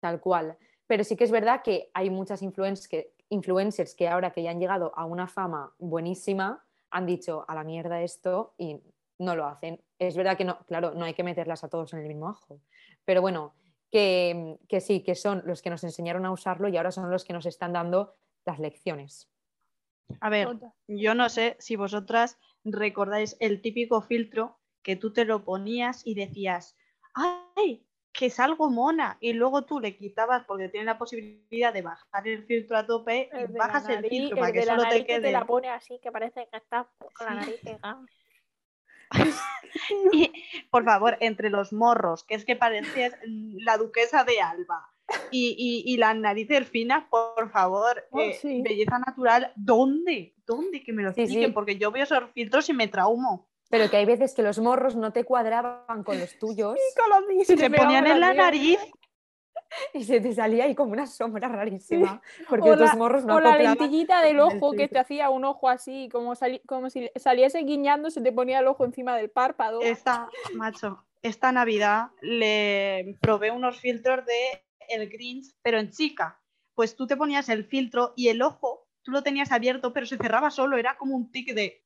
tal 0.00 0.20
cual. 0.20 0.56
Pero 0.86 1.04
sí 1.04 1.16
que 1.16 1.24
es 1.24 1.30
verdad 1.30 1.62
que 1.62 1.90
hay 1.94 2.10
muchas 2.10 2.42
influencers 2.42 2.88
que, 2.88 3.14
influencers 3.30 3.94
que 3.94 4.08
ahora 4.08 4.32
que 4.32 4.42
ya 4.42 4.50
han 4.50 4.60
llegado 4.60 4.92
a 4.96 5.04
una 5.06 5.26
fama 5.26 5.74
buenísima, 5.78 6.64
han 6.90 7.06
dicho 7.06 7.44
a 7.48 7.54
la 7.54 7.64
mierda 7.64 8.02
esto 8.02 8.54
y 8.58 8.80
no 9.18 9.34
lo 9.36 9.46
hacen. 9.46 9.80
Es 9.98 10.16
verdad 10.16 10.36
que 10.36 10.44
no, 10.44 10.58
claro, 10.66 10.92
no 10.94 11.04
hay 11.04 11.14
que 11.14 11.22
meterlas 11.22 11.64
a 11.64 11.68
todos 11.68 11.92
en 11.92 12.00
el 12.00 12.08
mismo 12.08 12.28
ajo. 12.28 12.60
Pero 13.04 13.20
bueno, 13.20 13.54
que, 13.90 14.58
que 14.68 14.80
sí, 14.80 15.02
que 15.02 15.14
son 15.14 15.42
los 15.46 15.62
que 15.62 15.70
nos 15.70 15.84
enseñaron 15.84 16.24
a 16.26 16.32
usarlo 16.32 16.68
y 16.68 16.76
ahora 16.76 16.90
son 16.90 17.10
los 17.10 17.24
que 17.24 17.32
nos 17.32 17.46
están 17.46 17.72
dando 17.72 18.14
las 18.44 18.58
lecciones. 18.58 19.30
A 20.20 20.28
ver, 20.28 20.48
yo 20.86 21.14
no 21.14 21.28
sé 21.28 21.56
si 21.58 21.76
vosotras 21.76 22.38
recordáis 22.64 23.36
el 23.40 23.60
típico 23.60 24.02
filtro 24.02 24.58
que 24.82 24.96
tú 24.96 25.12
te 25.12 25.24
lo 25.24 25.44
ponías 25.44 26.06
y 26.06 26.14
decías, 26.14 26.76
¡ay! 27.14 27.86
que 28.12 28.26
es 28.26 28.38
algo 28.38 28.70
mona 28.70 29.18
y 29.20 29.32
luego 29.32 29.64
tú 29.64 29.80
le 29.80 29.96
quitabas 29.96 30.44
porque 30.44 30.68
tiene 30.68 30.86
la 30.86 30.98
posibilidad 30.98 31.72
de 31.74 31.82
bajar 31.82 32.28
el 32.28 32.44
filtro 32.44 32.76
a 32.76 32.86
tope 32.86 33.28
y 33.32 33.52
bajas 33.52 33.88
el 33.88 34.06
filtro 34.08 34.36
para 34.36 34.52
que 34.52 34.62
solo 34.62 34.84
te 34.88 35.04
quede. 35.04 35.20
te 35.20 35.32
la 35.32 35.44
pone 35.44 35.68
así 35.68 35.98
que 36.00 36.12
parece 36.12 36.46
que 36.48 36.56
está 36.56 36.88
con 37.12 37.26
la 37.26 37.34
nariz 37.34 37.60
pegada. 37.60 38.06
y 40.12 40.32
por 40.70 40.84
favor, 40.84 41.16
entre 41.20 41.50
los 41.50 41.72
morros, 41.72 42.22
que 42.22 42.36
es 42.36 42.44
que 42.44 42.54
parecías 42.54 43.16
la 43.24 43.78
duquesa 43.78 44.22
de 44.22 44.40
Alba 44.40 44.93
y, 45.30 45.82
y, 45.86 45.96
las 45.96 46.16
narices 46.16 46.68
finas, 46.68 47.04
por 47.10 47.50
favor, 47.50 48.04
Oh, 48.10 48.20
eh, 48.20 48.32
sí. 48.40 48.62
belleza 48.62 48.98
natural, 48.98 49.52
¿dónde? 49.56 50.34
¿Dónde 50.46 50.82
que 50.82 50.92
me 50.92 51.02
lo 51.02 51.10
expliquen? 51.10 51.50
sí. 51.50 51.52
Porque 51.52 51.76
yo 51.76 51.90
veo 51.90 52.04
esos 52.04 52.30
filtros 52.32 52.68
y 52.68 52.72
me 52.72 52.88
traumo. 52.88 53.48
Pero 53.70 53.90
que 53.90 53.96
hay 53.96 54.04
veces 54.04 54.34
que 54.34 54.42
los 54.42 54.58
morros 54.58 54.94
no 54.94 55.12
te 55.12 55.24
cuadraban 55.24 56.04
con 56.04 56.20
los 56.20 56.38
tuyos 56.38 56.78
Con 56.96 57.10
los 57.10 57.26
dientes, 57.28 57.46
Se 57.48 57.56
te 57.56 57.70
ponían 57.70 58.06
en 58.06 58.20
la 58.20 58.32
nariz 58.34 58.78
y 59.92 60.04
se 60.04 60.20
te 60.20 60.32
salía 60.32 60.64
ahí 60.64 60.74
como 60.74 60.92
una 60.92 61.06
sombra 61.06 61.48
rarísima. 61.48 62.22
Porque 62.48 62.70
O 62.70 62.76
tus 62.76 62.80
la- 62.80 62.94
morros 62.96 63.24
no 63.24 63.36
o 63.36 63.40
la 63.40 63.56
lentillita 63.56 64.22
del 64.22 64.38
ojo 64.38 64.72
que 64.76 64.86
te 64.88 64.98
hacía 64.98 65.30
un 65.30 65.44
ojo 65.44 65.68
así, 65.68 66.08
como, 66.12 66.34
sali- 66.36 66.60
como 66.66 66.90
si 66.90 67.10
saliese 67.16 67.58
guiñando, 67.60 68.10
se 68.10 68.20
te 68.20 68.30
ponía 68.32 68.60
el 68.60 68.66
ojo 68.68 68.84
encima 68.84 69.16
del 69.16 69.30
párpado. 69.30 69.80
Esta, 69.82 70.28
macho, 70.52 71.04
esta 71.22 71.50
Navidad 71.50 72.08
le 72.20 73.16
probé 73.20 73.50
unos 73.50 73.80
filtros 73.80 74.24
de 74.26 74.63
el 74.88 75.08
Grinch, 75.08 75.54
pero 75.62 75.78
en 75.78 75.90
chica. 75.90 76.40
Pues 76.74 76.96
tú 76.96 77.06
te 77.06 77.16
ponías 77.16 77.48
el 77.48 77.64
filtro 77.64 78.12
y 78.16 78.28
el 78.28 78.42
ojo, 78.42 78.88
tú 79.02 79.10
lo 79.12 79.22
tenías 79.22 79.52
abierto, 79.52 79.92
pero 79.92 80.06
se 80.06 80.16
cerraba 80.16 80.50
solo, 80.50 80.76
era 80.76 80.96
como 80.96 81.14
un 81.16 81.30
tic 81.30 81.54
de... 81.54 81.84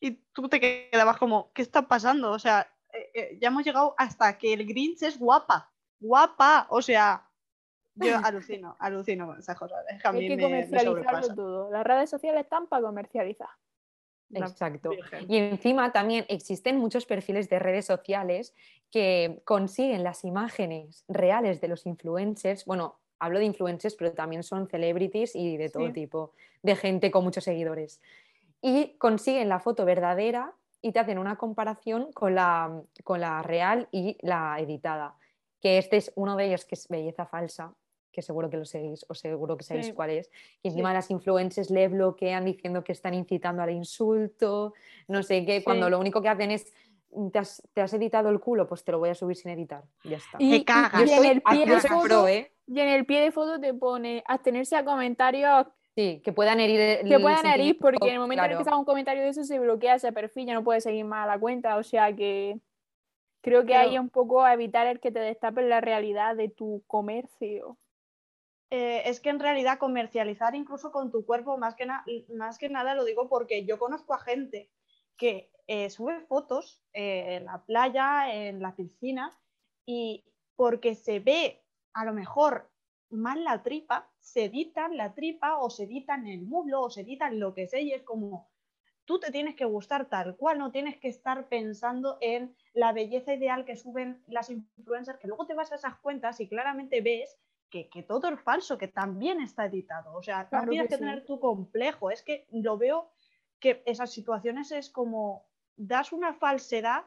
Y 0.00 0.12
tú 0.32 0.48
te 0.48 0.60
quedabas 0.60 1.16
como, 1.18 1.52
¿qué 1.52 1.62
está 1.62 1.88
pasando? 1.88 2.30
O 2.32 2.38
sea, 2.38 2.70
eh, 2.92 3.10
eh, 3.14 3.38
ya 3.40 3.48
hemos 3.48 3.64
llegado 3.64 3.94
hasta 3.98 4.36
que 4.38 4.52
el 4.52 4.66
Grinch 4.66 5.02
es 5.02 5.18
guapa, 5.18 5.72
guapa, 6.00 6.66
o 6.70 6.82
sea, 6.82 7.28
yo 7.94 8.16
alucino, 8.24 8.76
alucino 8.80 9.26
con 9.26 9.38
esas 9.38 9.58
cosas. 9.58 9.84
Es 9.88 10.02
que 10.02 10.08
a 10.08 10.12
mí 10.12 10.18
Hay 10.20 10.28
que 10.28 10.36
me- 10.36 10.42
me 10.42 10.42
comercializarlo 10.42 11.34
todo. 11.34 11.70
Las 11.70 11.84
redes 11.84 12.10
sociales 12.10 12.42
están 12.44 12.66
para 12.66 12.82
comercializar. 12.82 13.48
Exacto. 14.32 14.90
Y 15.28 15.36
encima 15.36 15.92
también 15.92 16.24
existen 16.28 16.78
muchos 16.78 17.06
perfiles 17.06 17.48
de 17.48 17.58
redes 17.58 17.86
sociales 17.86 18.54
que 18.90 19.42
consiguen 19.44 20.02
las 20.02 20.24
imágenes 20.24 21.04
reales 21.08 21.60
de 21.60 21.68
los 21.68 21.86
influencers. 21.86 22.64
Bueno, 22.64 23.00
hablo 23.18 23.38
de 23.38 23.44
influencers, 23.44 23.94
pero 23.94 24.12
también 24.12 24.42
son 24.42 24.68
celebrities 24.68 25.34
y 25.36 25.56
de 25.56 25.68
todo 25.68 25.86
Sí. 25.88 25.92
tipo, 25.92 26.32
de 26.62 26.76
gente 26.76 27.10
con 27.10 27.24
muchos 27.24 27.44
seguidores. 27.44 28.00
Y 28.60 28.96
consiguen 28.98 29.48
la 29.48 29.60
foto 29.60 29.84
verdadera 29.84 30.52
y 30.80 30.92
te 30.92 30.98
hacen 31.00 31.18
una 31.18 31.36
comparación 31.36 32.12
con 32.12 32.34
la, 32.34 32.82
con 33.04 33.20
la 33.20 33.42
real 33.42 33.88
y 33.90 34.16
la 34.20 34.56
editada. 34.58 35.16
Que 35.60 35.78
este 35.78 35.96
es 35.96 36.12
uno 36.14 36.36
de 36.36 36.46
ellos 36.46 36.64
que 36.64 36.74
es 36.74 36.88
belleza 36.88 37.24
falsa, 37.26 37.74
que 38.14 38.22
seguro 38.22 38.48
que 38.48 38.56
lo 38.56 38.64
seguís 38.64 39.04
o 39.08 39.14
seguro 39.14 39.56
que 39.58 39.64
sabéis 39.64 39.86
Sí. 39.88 39.92
cuál 39.92 40.10
es. 40.10 40.28
Y 40.28 40.30
Sí. 40.30 40.68
encima 40.68 40.94
las 40.94 41.10
influencers 41.10 41.70
le 41.70 41.88
bloquean 41.88 42.44
diciendo 42.44 42.82
que 42.84 42.92
están 42.92 43.12
incitando 43.12 43.62
al 43.62 43.70
insulto, 43.70 44.72
no 45.08 45.22
sé 45.22 45.44
qué, 45.44 45.62
cuando 45.62 45.86
Sí. 45.86 45.90
lo 45.90 45.98
único 45.98 46.22
que 46.22 46.28
hacen 46.28 46.50
es, 46.52 46.72
¿te 47.32 47.38
has, 47.38 47.62
te 47.74 47.80
has 47.82 47.92
editado 47.92 48.28
el 48.30 48.40
culo? 48.40 48.66
Pues 48.68 48.84
te 48.84 48.92
lo 48.92 48.98
voy 49.00 49.10
a 49.10 49.14
subir 49.14 49.36
sin 49.36 49.50
editar. 49.50 49.82
Ya 50.04 50.16
está. 50.16 50.38
Y, 50.40 50.64
cagas. 50.64 51.06
y 51.06 51.12
en 51.12 51.24
el 51.24 51.42
pie 51.42 51.66
de 51.66 51.80
foto, 51.80 52.02
pro, 52.04 52.28
¿eh? 52.28 52.52
y 52.66 52.80
en 52.80 52.88
el 52.88 53.04
pie 53.04 53.20
de 53.20 53.32
foto 53.32 53.60
te 53.60 53.74
pone 53.74 54.22
abstenerse 54.26 54.76
a 54.76 54.84
comentarios 54.84 55.66
Sí, 55.96 56.20
que 56.24 56.32
puedan 56.32 56.58
herir 56.58 56.80
el 56.80 57.08
que 57.08 57.20
puedan 57.20 57.46
herir, 57.46 57.78
porque 57.78 58.08
en 58.08 58.14
el 58.14 58.18
momento 58.18 58.42
en 58.42 58.46
el 58.46 58.50
claro. 58.50 58.58
que 58.58 58.64
se 58.64 58.70
haga 58.70 58.78
un 58.80 58.84
comentario 58.84 59.22
de 59.22 59.28
eso 59.28 59.44
se 59.44 59.60
bloquea 59.60 59.94
ese 59.94 60.10
perfil, 60.12 60.46
ya 60.46 60.54
no 60.54 60.64
puede 60.64 60.80
seguir 60.80 61.04
más 61.04 61.22
a 61.24 61.26
la 61.34 61.38
cuenta. 61.38 61.76
O 61.76 61.84
sea 61.84 62.12
que 62.16 62.58
creo 63.42 63.64
que 63.64 63.76
hay 63.76 63.90
Pero- 63.90 64.02
un 64.02 64.08
poco 64.10 64.42
a 64.42 64.54
evitar 64.54 64.88
el 64.88 64.98
que 64.98 65.12
te 65.12 65.20
destapen 65.20 65.68
la 65.68 65.80
realidad 65.80 66.34
de 66.34 66.48
tu 66.48 66.82
comercio. 66.88 67.76
Eh, 68.70 69.02
es 69.08 69.20
que 69.20 69.30
en 69.30 69.40
realidad 69.40 69.78
comercializar 69.78 70.54
incluso 70.54 70.90
con 70.90 71.10
tu 71.10 71.24
cuerpo, 71.24 71.58
más 71.58 71.74
que, 71.74 71.86
más 72.34 72.58
que 72.58 72.68
nada 72.68 72.94
lo 72.94 73.04
digo 73.04 73.28
porque 73.28 73.64
yo 73.64 73.78
conozco 73.78 74.14
a 74.14 74.18
gente 74.18 74.70
que 75.16 75.50
eh, 75.66 75.90
sube 75.90 76.20
fotos 76.20 76.82
eh, 76.92 77.36
en 77.36 77.46
la 77.46 77.64
playa, 77.64 78.34
en 78.34 78.60
la 78.60 78.74
piscina, 78.74 79.30
y 79.86 80.24
porque 80.56 80.94
se 80.94 81.20
ve 81.20 81.64
a 81.92 82.04
lo 82.04 82.12
mejor 82.12 82.70
mal 83.10 83.44
la 83.44 83.62
tripa, 83.62 84.10
se 84.18 84.44
editan 84.44 84.96
la 84.96 85.14
tripa 85.14 85.58
o 85.58 85.70
se 85.70 85.84
editan 85.84 86.26
el 86.26 86.42
muslo 86.42 86.82
o 86.82 86.90
se 86.90 87.02
editan 87.02 87.38
lo 87.38 87.54
que 87.54 87.68
sea 87.68 87.80
y 87.80 87.92
es 87.92 88.02
como, 88.02 88.50
tú 89.04 89.20
te 89.20 89.30
tienes 89.30 89.54
que 89.54 89.64
gustar 89.64 90.08
tal 90.08 90.36
cual, 90.36 90.58
no 90.58 90.72
tienes 90.72 90.98
que 90.98 91.08
estar 91.08 91.48
pensando 91.48 92.18
en 92.20 92.56
la 92.72 92.92
belleza 92.92 93.34
ideal 93.34 93.64
que 93.64 93.76
suben 93.76 94.22
las 94.26 94.50
influencers, 94.50 95.18
que 95.18 95.28
luego 95.28 95.46
te 95.46 95.54
vas 95.54 95.70
a 95.72 95.76
esas 95.76 95.96
cuentas 96.00 96.40
y 96.40 96.48
claramente 96.48 97.00
ves 97.00 97.38
que, 97.74 97.88
que 97.88 98.04
todo 98.04 98.28
es 98.28 98.40
falso, 98.40 98.78
que 98.78 98.86
también 98.86 99.40
está 99.40 99.66
editado. 99.66 100.14
O 100.14 100.22
sea, 100.22 100.48
Claro 100.48 100.66
no 100.66 100.70
tienes 100.70 100.86
que 100.86 100.90
que, 100.90 100.98
sí. 100.98 101.00
tener 101.00 101.26
tu 101.26 101.40
complejo. 101.40 102.12
Es 102.12 102.22
que 102.22 102.46
lo 102.52 102.78
veo 102.78 103.10
que 103.58 103.82
esas 103.84 104.12
situaciones 104.12 104.70
es 104.70 104.90
como 104.90 105.48
das 105.74 106.12
una 106.12 106.34
falsedad 106.34 107.02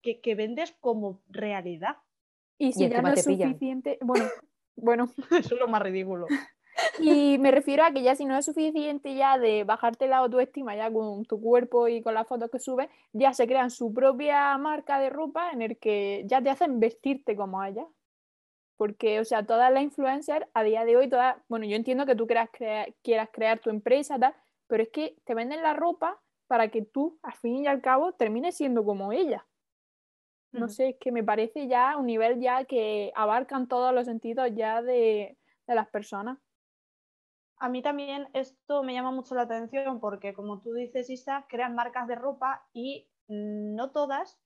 que, 0.00 0.22
que 0.22 0.34
vendes 0.34 0.74
como 0.80 1.20
realidad. 1.28 1.98
Y 2.56 2.72
si 2.72 2.88
ya 2.88 3.02
no 3.02 3.12
es 3.12 3.26
pillan. 3.26 3.50
suficiente, 3.50 3.98
bueno, 4.00 4.24
bueno, 4.76 5.10
Eso 5.30 5.54
es 5.54 5.60
lo 5.60 5.68
más 5.68 5.82
ridículo. 5.82 6.26
y 7.00 7.36
me 7.36 7.50
refiero 7.50 7.84
a 7.84 7.92
que 7.92 8.02
ya 8.02 8.16
si 8.16 8.24
no 8.24 8.38
es 8.38 8.46
suficiente 8.46 9.14
ya 9.14 9.36
de 9.36 9.64
bajarte 9.64 10.08
la 10.08 10.18
autoestima 10.18 10.74
ya 10.74 10.90
con 10.90 11.26
tu 11.26 11.38
cuerpo 11.38 11.86
y 11.86 12.00
con 12.00 12.14
las 12.14 12.26
fotos 12.26 12.50
que 12.50 12.60
subes, 12.60 12.88
ya 13.12 13.34
se 13.34 13.46
crean 13.46 13.70
su 13.70 13.92
propia 13.92 14.56
marca 14.56 15.00
de 15.00 15.10
ropa 15.10 15.50
en 15.50 15.60
el 15.60 15.76
que 15.76 16.22
ya 16.24 16.40
te 16.40 16.48
hacen 16.48 16.80
vestirte 16.80 17.36
como 17.36 17.62
ella. 17.62 17.86
Porque, 18.78 19.20
o 19.20 19.26
sea, 19.26 19.44
todas 19.46 19.72
las 19.72 19.82
influencers 19.84 20.46
a 20.54 20.64
día 20.64 20.86
de 20.86 20.96
hoy, 20.96 21.10
todas, 21.10 21.36
bueno, 21.48 21.66
yo 21.66 21.76
entiendo 21.76 22.06
que 22.06 22.16
tú 22.16 22.26
quieras, 22.26 22.50
crea- 22.52 22.88
quieras 23.02 23.30
crear 23.32 23.60
tu 23.60 23.70
empresa, 23.70 24.18
tal, 24.18 24.36
pero 24.68 24.84
es 24.84 24.90
que 24.90 25.18
te 25.26 25.34
venden 25.34 25.62
la 25.62 25.74
ropa 25.74 26.22
para 26.48 26.70
que 26.70 26.82
tú, 26.82 27.20
al 27.22 27.34
fin 27.34 27.64
y 27.64 27.68
al 27.68 27.82
cabo, 27.82 28.14
termines 28.14 28.56
siendo 28.56 28.84
como 28.86 29.12
ella. 29.12 29.46
No 30.52 30.68
sé, 30.68 30.90
es 30.90 30.96
que 30.98 31.12
me 31.12 31.24
parece 31.24 31.68
ya 31.68 31.96
un 31.98 32.06
nivel 32.06 32.40
ya 32.40 32.64
que 32.64 33.12
abarcan 33.14 33.68
todos 33.68 33.94
los 33.94 34.06
sentidos 34.06 34.50
ya 34.54 34.82
de, 34.82 35.38
de 35.66 35.74
las 35.74 35.88
personas. 35.90 36.38
A 37.58 37.68
mí 37.68 37.82
también 37.82 38.28
esto 38.34 38.82
me 38.82 38.94
llama 38.94 39.10
mucho 39.10 39.34
la 39.34 39.42
atención 39.42 40.00
porque, 40.00 40.32
como 40.32 40.60
tú 40.60 40.72
dices, 40.74 41.10
Isa, 41.10 41.46
crean 41.48 41.74
marcas 41.74 42.08
de 42.08 42.14
ropa 42.14 42.68
y 42.72 43.10
no 43.28 43.90
todas, 43.92 44.40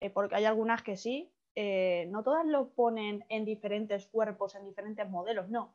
eh, 0.00 0.10
porque 0.10 0.36
hay 0.36 0.44
algunas 0.44 0.82
que 0.82 0.96
sí, 0.96 1.34
eh, 1.54 2.06
no 2.10 2.22
todas 2.22 2.46
lo 2.46 2.70
ponen 2.70 3.24
en 3.28 3.44
diferentes 3.44 4.06
cuerpos, 4.06 4.54
en 4.54 4.64
diferentes 4.64 5.08
modelos, 5.08 5.48
no. 5.48 5.74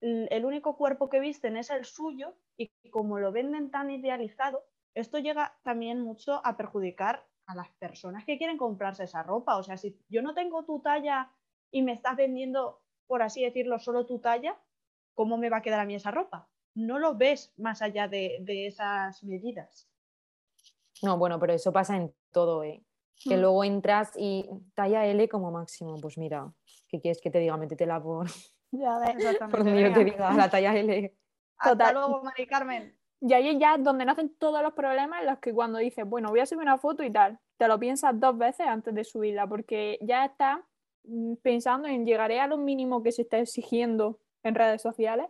El 0.00 0.44
único 0.44 0.76
cuerpo 0.76 1.08
que 1.08 1.20
visten 1.20 1.56
es 1.56 1.70
el 1.70 1.86
suyo 1.86 2.36
y 2.56 2.70
como 2.90 3.18
lo 3.18 3.32
venden 3.32 3.70
tan 3.70 3.90
idealizado, 3.90 4.64
esto 4.94 5.18
llega 5.18 5.58
también 5.62 6.00
mucho 6.02 6.40
a 6.44 6.56
perjudicar 6.56 7.26
a 7.46 7.54
las 7.54 7.70
personas 7.72 8.24
que 8.24 8.38
quieren 8.38 8.58
comprarse 8.58 9.04
esa 9.04 9.22
ropa. 9.22 9.56
O 9.56 9.62
sea, 9.62 9.76
si 9.76 9.98
yo 10.08 10.22
no 10.22 10.34
tengo 10.34 10.64
tu 10.64 10.80
talla 10.80 11.32
y 11.70 11.82
me 11.82 11.92
estás 11.92 12.16
vendiendo, 12.16 12.82
por 13.06 13.22
así 13.22 13.42
decirlo, 13.42 13.78
solo 13.78 14.04
tu 14.04 14.18
talla, 14.18 14.60
¿cómo 15.14 15.38
me 15.38 15.48
va 15.48 15.58
a 15.58 15.62
quedar 15.62 15.80
a 15.80 15.86
mí 15.86 15.94
esa 15.94 16.10
ropa? 16.10 16.48
No 16.74 16.98
lo 16.98 17.14
ves 17.14 17.54
más 17.56 17.80
allá 17.80 18.06
de, 18.06 18.38
de 18.40 18.66
esas 18.66 19.22
medidas. 19.24 19.88
No, 21.02 21.16
bueno, 21.18 21.38
pero 21.38 21.52
eso 21.52 21.72
pasa 21.72 21.96
en 21.96 22.14
todo, 22.32 22.64
¿eh? 22.64 22.82
Que 23.24 23.36
Mm. 23.36 23.40
luego 23.40 23.64
entras 23.64 24.12
y 24.16 24.48
talla 24.74 25.06
L 25.06 25.28
como 25.28 25.50
máximo. 25.50 25.96
Pues 26.00 26.18
mira, 26.18 26.52
¿qué 26.88 27.00
quieres 27.00 27.20
que 27.20 27.30
te 27.30 27.38
diga? 27.38 27.56
Métetela 27.56 28.02
por, 28.02 28.26
Ya 28.72 28.98
ves. 28.98 29.16
por 29.50 29.64
donde 29.64 29.82
yo 29.82 29.92
te 29.92 30.04
diga, 30.04 30.32
la 30.34 30.50
talla 30.50 30.76
L. 30.76 31.14
Hasta 31.58 31.70
Total. 31.70 31.94
luego, 31.94 32.22
Mari 32.22 32.46
Carmen. 32.46 32.98
Y 33.20 33.32
ahí 33.32 33.48
es 33.48 33.58
ya 33.58 33.78
donde 33.78 34.04
nacen 34.04 34.36
todos 34.36 34.62
los 34.62 34.74
problemas 34.74 35.20
en 35.22 35.26
los 35.28 35.38
que 35.38 35.54
cuando 35.54 35.78
dices, 35.78 36.04
bueno, 36.06 36.28
voy 36.28 36.40
a 36.40 36.46
subir 36.46 36.60
una 36.62 36.76
foto 36.76 37.02
y 37.02 37.10
tal, 37.10 37.38
te 37.56 37.66
lo 37.66 37.78
piensas 37.80 38.18
dos 38.20 38.36
veces 38.36 38.66
antes 38.66 38.94
de 38.94 39.04
subirla, 39.04 39.46
porque 39.46 39.98
ya 40.02 40.26
estás 40.26 40.58
mm, 41.04 41.36
pensando 41.36 41.88
en 41.88 42.04
llegaré 42.04 42.38
a 42.40 42.46
lo 42.46 42.58
mínimo 42.58 43.02
que 43.02 43.12
se 43.12 43.22
está 43.22 43.38
exigiendo 43.38 44.20
en 44.42 44.54
redes 44.54 44.82
sociales. 44.82 45.28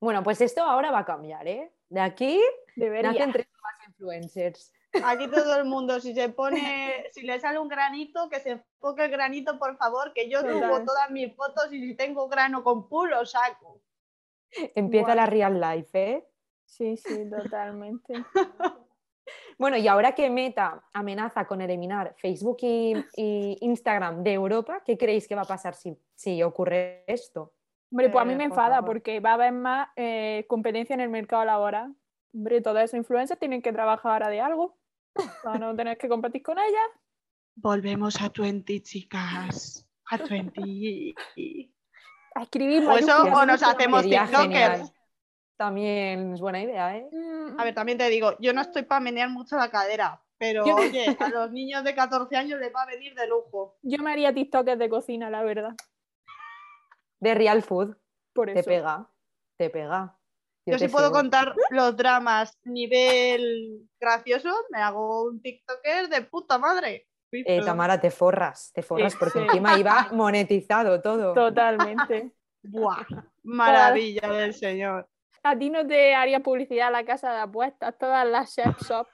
Bueno, 0.00 0.22
pues 0.22 0.42
esto 0.42 0.62
ahora 0.62 0.90
va 0.90 0.98
a 1.00 1.04
cambiar, 1.06 1.48
¿eh? 1.48 1.72
De 1.88 2.00
aquí 2.00 2.38
Debería. 2.76 3.10
nacen 3.12 3.32
tres 3.32 3.46
nuevas 3.50 3.88
influencers. 3.88 4.72
Aquí 5.04 5.28
todo 5.28 5.56
el 5.56 5.64
mundo, 5.64 6.00
si 6.00 6.14
se 6.14 6.28
pone, 6.28 7.06
si 7.12 7.22
le 7.22 7.38
sale 7.40 7.58
un 7.58 7.68
granito, 7.68 8.28
que 8.28 8.40
se 8.40 8.50
enfoque 8.50 9.04
el 9.04 9.10
granito, 9.10 9.58
por 9.58 9.76
favor, 9.76 10.12
que 10.12 10.28
yo 10.28 10.40
subo 10.40 10.84
todas 10.84 11.10
mis 11.10 11.34
fotos 11.34 11.72
y 11.72 11.80
si 11.80 11.94
tengo 11.94 12.28
grano 12.28 12.62
con 12.62 12.88
pulo, 12.88 13.24
saco. 13.26 13.80
Empieza 14.74 15.14
la 15.14 15.26
real 15.26 15.60
life, 15.60 16.10
¿eh? 16.10 16.28
Sí, 16.64 16.96
sí, 16.96 17.28
totalmente. 17.30 18.14
Bueno, 19.58 19.76
y 19.76 19.86
ahora 19.88 20.12
que 20.12 20.30
Meta 20.30 20.82
amenaza 20.92 21.46
con 21.46 21.60
eliminar 21.60 22.14
Facebook 22.16 22.58
y, 22.62 22.94
y 23.16 23.58
Instagram 23.60 24.22
de 24.22 24.32
Europa, 24.32 24.82
¿qué 24.86 24.96
creéis 24.96 25.28
que 25.28 25.34
va 25.34 25.42
a 25.42 25.46
pasar 25.46 25.74
si, 25.74 25.98
si 26.14 26.42
ocurre 26.42 27.04
esto? 27.06 27.52
Hombre, 27.90 28.08
pues 28.08 28.22
a 28.22 28.24
mí 28.24 28.34
Eh, 28.34 28.36
me 28.36 28.44
enfada 28.44 28.82
porque 28.82 29.20
va 29.20 29.30
a 29.30 29.34
haber 29.34 29.52
más 29.52 29.88
eh, 29.96 30.46
competencia 30.48 30.94
en 30.94 31.00
el 31.00 31.10
mercado 31.10 31.44
laboral. 31.44 31.94
Hombre, 32.32 32.60
todas 32.60 32.84
esas 32.84 32.98
influencers 32.98 33.38
tienen 33.38 33.60
que 33.60 33.72
trabajar 33.72 34.12
ahora 34.12 34.28
de 34.28 34.40
algo 34.40 34.78
para 35.42 35.58
no 35.58 35.74
tener 35.74 35.96
que 35.98 36.08
competir 36.08 36.42
con 36.42 36.58
ellas. 36.58 36.88
Volvemos 37.54 38.20
a 38.20 38.28
20, 38.28 38.82
chicas. 38.82 39.86
A 40.10 40.16
20. 40.16 41.14
A 42.34 42.42
escribir 42.42 42.86
O 42.86 42.96
eso, 42.96 43.22
o 43.22 43.46
nos 43.46 43.62
hacemos 43.62 44.02
TikTokers. 44.02 44.92
También 45.56 46.34
es 46.34 46.40
buena 46.40 46.62
idea, 46.62 46.96
¿eh? 46.96 47.10
A 47.58 47.64
ver, 47.64 47.74
también 47.74 47.98
te 47.98 48.08
digo, 48.08 48.36
yo 48.38 48.52
no 48.52 48.60
estoy 48.60 48.84
para 48.84 49.00
menear 49.00 49.28
mucho 49.28 49.56
la 49.56 49.70
cadera, 49.70 50.22
pero 50.38 50.64
oye, 50.64 51.16
a 51.18 51.28
los 51.30 51.50
niños 51.50 51.82
de 51.82 51.96
14 51.96 52.36
años 52.36 52.60
les 52.60 52.72
va 52.72 52.82
a 52.82 52.86
venir 52.86 53.14
de 53.14 53.26
lujo. 53.26 53.76
Yo 53.82 53.98
me 54.02 54.12
haría 54.12 54.32
TikTokers 54.32 54.78
de 54.78 54.88
cocina, 54.88 55.30
la 55.30 55.42
verdad. 55.42 55.74
De 57.18 57.34
real 57.34 57.62
food. 57.62 57.96
Por 58.32 58.52
Te 58.52 58.60
eso. 58.60 58.70
pega. 58.70 59.10
Te 59.56 59.68
pega. 59.68 60.16
Yo, 60.72 60.78
sí 60.78 60.88
puedo 60.88 61.10
contar 61.10 61.54
los 61.70 61.96
dramas 61.96 62.58
nivel 62.64 63.88
gracioso, 64.00 64.50
me 64.70 64.78
hago 64.78 65.24
un 65.24 65.40
TikToker 65.40 66.08
de 66.08 66.22
puta 66.22 66.58
madre. 66.58 67.08
Eh. 67.30 67.60
Tamara, 67.64 68.00
te 68.00 68.10
forras, 68.10 68.70
te 68.72 68.82
forras, 68.82 69.12
Sí, 69.12 69.18
porque 69.18 69.40
sí. 69.40 69.44
encima 69.44 69.78
iba 69.78 70.08
monetizado 70.12 71.00
todo. 71.02 71.34
Totalmente. 71.34 72.32
Buah, 72.62 73.04
maravilla 73.42 74.28
del 74.28 74.54
señor. 74.54 75.08
A 75.42 75.56
ti 75.56 75.70
no 75.70 75.86
te 75.86 76.14
haría 76.14 76.40
publicidad 76.40 76.90
la 76.90 77.04
casa 77.04 77.32
de 77.32 77.40
apuestas, 77.40 77.96
todas 77.98 78.26
las 78.26 78.54
chef 78.54 78.76
shop. 78.82 79.06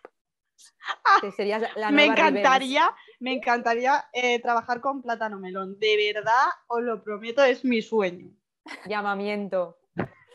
Me 1.93 2.05
encantaría, 2.07 2.95
me 3.19 3.33
encantaría 3.33 4.05
eh, 4.13 4.41
trabajar 4.41 4.81
con 4.81 5.03
Plátano 5.03 5.39
Melón. 5.39 5.79
De 5.79 6.13
verdad, 6.15 6.47
os 6.69 6.81
lo 6.81 7.03
prometo, 7.03 7.43
es 7.43 7.65
mi 7.65 7.83
sueño. 7.83 8.31
Llamamiento. 8.87 9.79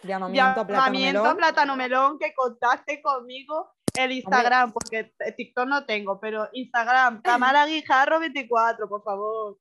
Llamamiento 0.04 0.66
Llamamiento 0.68 1.26
a. 1.26 1.36
Plátano 1.36 1.76
Melón 1.76 2.18
que 2.20 2.34
contacte 2.34 3.02
conmigo 3.02 3.72
el 3.98 4.12
Instagram, 4.14 4.72
porque 4.72 5.14
eh, 5.20 5.32
TikTok 5.36 5.68
no 5.68 5.86
tengo, 5.86 6.20
pero 6.20 6.48
Instagram, 6.54 7.22
Tamara 7.24 7.66
Guijarro 7.66 8.20
24, 8.20 8.88
por 8.88 9.04
favor. 9.04 9.58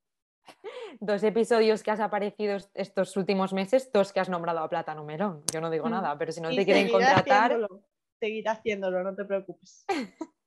Dos 1.01 1.23
episodios 1.25 1.83
que 1.83 1.91
has 1.91 2.01
aparecido 2.01 2.57
est- 2.57 2.71
estos 2.75 3.17
últimos 3.17 3.53
meses, 3.53 3.91
dos 3.93 4.13
que 4.13 4.21
has 4.21 4.29
nombrado 4.29 4.61
a 4.61 4.69
Plátano 4.69 5.05
Melón. 5.05 5.43
Yo 5.53 5.61
no 5.61 5.69
digo 5.71 5.87
Mm. 5.87 5.91
nada, 5.91 6.17
pero 6.19 6.33
si 6.33 6.41
no 6.41 6.51
Y 6.51 6.57
te 6.57 6.65
quieren 6.65 6.91
contratar. 6.91 7.45
haciéndolo, 7.53 7.83
Seguiré 8.21 8.49
haciéndolo, 8.51 9.03
no 9.05 9.15
te 9.15 9.25
preocupes. 9.25 9.85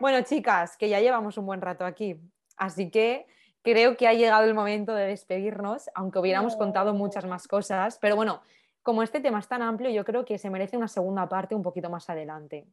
Bueno, 0.00 0.20
chicas, 0.22 0.76
que 0.76 0.88
ya 0.88 1.00
llevamos 1.00 1.38
un 1.38 1.46
buen 1.46 1.60
rato 1.60 1.84
aquí. 1.84 2.20
Así 2.56 2.90
que 2.90 3.26
creo 3.62 3.96
que 3.96 4.06
ha 4.06 4.12
llegado 4.12 4.44
el 4.44 4.54
momento 4.54 4.94
de 4.94 5.06
despedirnos, 5.06 5.88
aunque 5.94 6.18
hubiéramos 6.18 6.54
contado 6.56 6.94
muchas 6.94 7.24
más 7.24 7.48
cosas. 7.48 7.98
Pero 8.00 8.14
bueno, 8.14 8.42
como 8.88 9.02
este 9.02 9.20
tema 9.20 9.38
es 9.38 9.46
tan 9.46 9.60
amplio, 9.60 9.90
yo 9.90 10.02
creo 10.02 10.24
que 10.24 10.38
se 10.38 10.48
merece 10.48 10.74
una 10.74 10.88
segunda 10.88 11.28
parte 11.28 11.54
un 11.54 11.62
poquito 11.62 11.90
más 11.90 12.08
adelante. 12.08 12.66